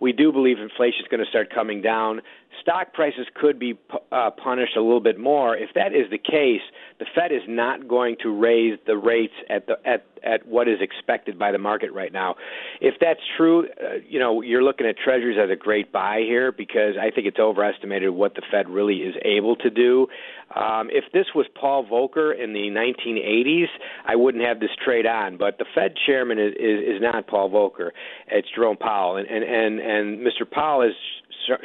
We 0.00 0.12
do 0.12 0.30
believe 0.30 0.58
inflation 0.60 1.00
is 1.00 1.08
going 1.10 1.24
to 1.24 1.28
start 1.28 1.52
coming 1.52 1.82
down 1.82 2.20
stock 2.60 2.92
prices 2.92 3.26
could 3.34 3.58
be 3.58 3.78
uh, 4.12 4.30
punished 4.30 4.76
a 4.76 4.80
little 4.80 5.00
bit 5.00 5.18
more. 5.18 5.56
If 5.56 5.70
that 5.74 5.92
is 5.94 6.10
the 6.10 6.18
case, 6.18 6.60
the 6.98 7.06
Fed 7.14 7.32
is 7.32 7.42
not 7.48 7.88
going 7.88 8.16
to 8.22 8.30
raise 8.30 8.78
the 8.86 8.96
rates 8.96 9.34
at 9.48 9.66
the 9.66 9.76
at 9.84 10.06
at 10.24 10.46
what 10.46 10.68
is 10.68 10.78
expected 10.80 11.38
by 11.38 11.52
the 11.52 11.58
market 11.58 11.92
right 11.92 12.12
now. 12.12 12.36
If 12.80 12.94
that's 13.00 13.20
true, 13.36 13.66
uh, 13.66 13.98
you 14.08 14.18
know 14.18 14.42
you're 14.42 14.62
looking 14.62 14.86
at 14.86 14.96
Treasuries 14.98 15.38
as 15.42 15.50
a 15.50 15.56
great 15.56 15.92
buy 15.92 16.20
here 16.20 16.52
because 16.52 16.94
I 17.00 17.10
think 17.10 17.26
it's 17.26 17.38
overestimated 17.38 18.10
what 18.10 18.34
the 18.34 18.42
Fed 18.50 18.68
really 18.68 18.98
is 18.98 19.14
able 19.24 19.56
to 19.56 19.70
do. 19.70 20.06
Um, 20.54 20.88
if 20.90 21.04
this 21.12 21.26
was 21.34 21.46
Paul 21.54 21.84
Volcker 21.84 22.32
in 22.32 22.54
the 22.54 22.70
1980s, 22.70 23.68
I 24.06 24.16
wouldn't 24.16 24.44
have 24.44 24.60
this 24.60 24.70
trade 24.82 25.06
on. 25.06 25.36
But 25.36 25.58
the 25.58 25.66
Fed 25.74 25.94
chairman 26.06 26.38
is, 26.38 26.54
is, 26.54 26.96
is 26.96 27.02
not 27.02 27.26
Paul 27.26 27.50
Volcker; 27.50 27.90
it's 28.28 28.48
Jerome 28.54 28.76
Powell, 28.76 29.16
and 29.16 29.26
and 29.28 29.44
and, 29.44 29.80
and 29.80 30.18
Mr. 30.20 30.50
Powell 30.50 30.82
has 30.82 30.94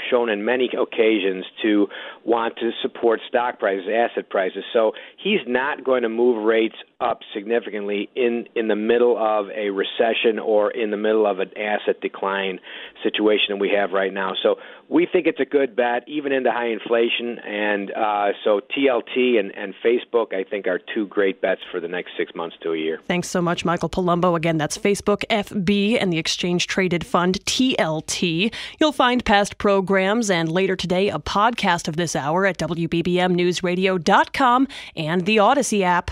shown 0.10 0.30
in 0.30 0.46
many 0.46 0.70
occasions 0.80 1.46
to 1.62 1.88
want 2.26 2.56
to 2.58 2.72
support 2.82 3.20
stock 3.28 3.60
prices, 3.60 3.86
asset 3.94 4.30
prices. 4.30 4.64
So 4.72 4.94
he's 5.22 5.42
not 5.48 5.84
going 5.84 6.04
to 6.04 6.10
move 6.10 6.46
rates 6.46 6.76
up 7.04 7.20
significantly 7.34 8.10
in 8.16 8.48
in 8.56 8.68
the 8.68 8.76
middle 8.76 9.18
of 9.18 9.50
a 9.50 9.70
recession 9.70 10.40
or 10.40 10.72
in 10.72 10.92
the 10.92 10.98
middle 10.98 11.28
of 11.28 11.40
an 11.40 11.52
asset 11.58 12.00
decline 12.02 12.60
situation 13.04 13.48
that 13.50 13.58
we 13.58 13.70
have 13.70 13.92
right 13.92 14.14
now. 14.14 14.34
So 14.42 14.56
we 14.90 15.08
think 15.12 15.28
it's 15.28 15.40
a 15.40 15.46
good 15.46 15.76
bet, 15.76 16.04
even 16.08 16.32
into 16.32 16.52
high 16.52 16.68
inflation. 16.68 17.40
And 17.40 17.92
uh, 17.92 18.30
so 18.44 18.60
TLT 18.60 19.40
and, 19.40 19.56
and 19.56 19.74
Facebook, 19.84 20.34
I 20.34 20.44
think, 20.44 20.68
are 20.68 20.80
two 20.94 21.08
great 21.08 21.42
bets 21.42 21.62
for 21.72 21.80
the 21.80 21.88
next 21.88 22.12
six 22.18 22.36
months 22.36 22.58
to 22.62 22.74
a 22.74 22.78
year. 22.78 23.00
Thanks 23.08 23.30
so 23.30 23.42
much, 23.42 23.66
Michael 23.66 23.90
Palumbo. 23.90 24.38
Again, 24.38 24.58
that's 24.58 24.78
Facebook 24.78 25.24
FB 25.30 25.98
and 26.00 26.14
the 26.14 26.18
exchange 26.18 26.68
traded 26.68 27.06
fund 27.06 27.40
TLT. 27.46 28.54
You'll 28.80 28.92
find 28.92 29.24
past 29.26 29.58
programs 29.58 30.30
and 30.30 30.52
later 30.52 30.76
today 30.76 31.10
a 31.10 31.18
podcast 31.20 31.88
of 31.88 31.96
this 31.96 32.16
hour 32.16 32.46
at 32.46 32.60
WBBMNewsRadio.com 32.60 34.68
and 34.96 35.26
the 35.26 35.38
Audacy 35.38 35.82
app. 35.82 36.12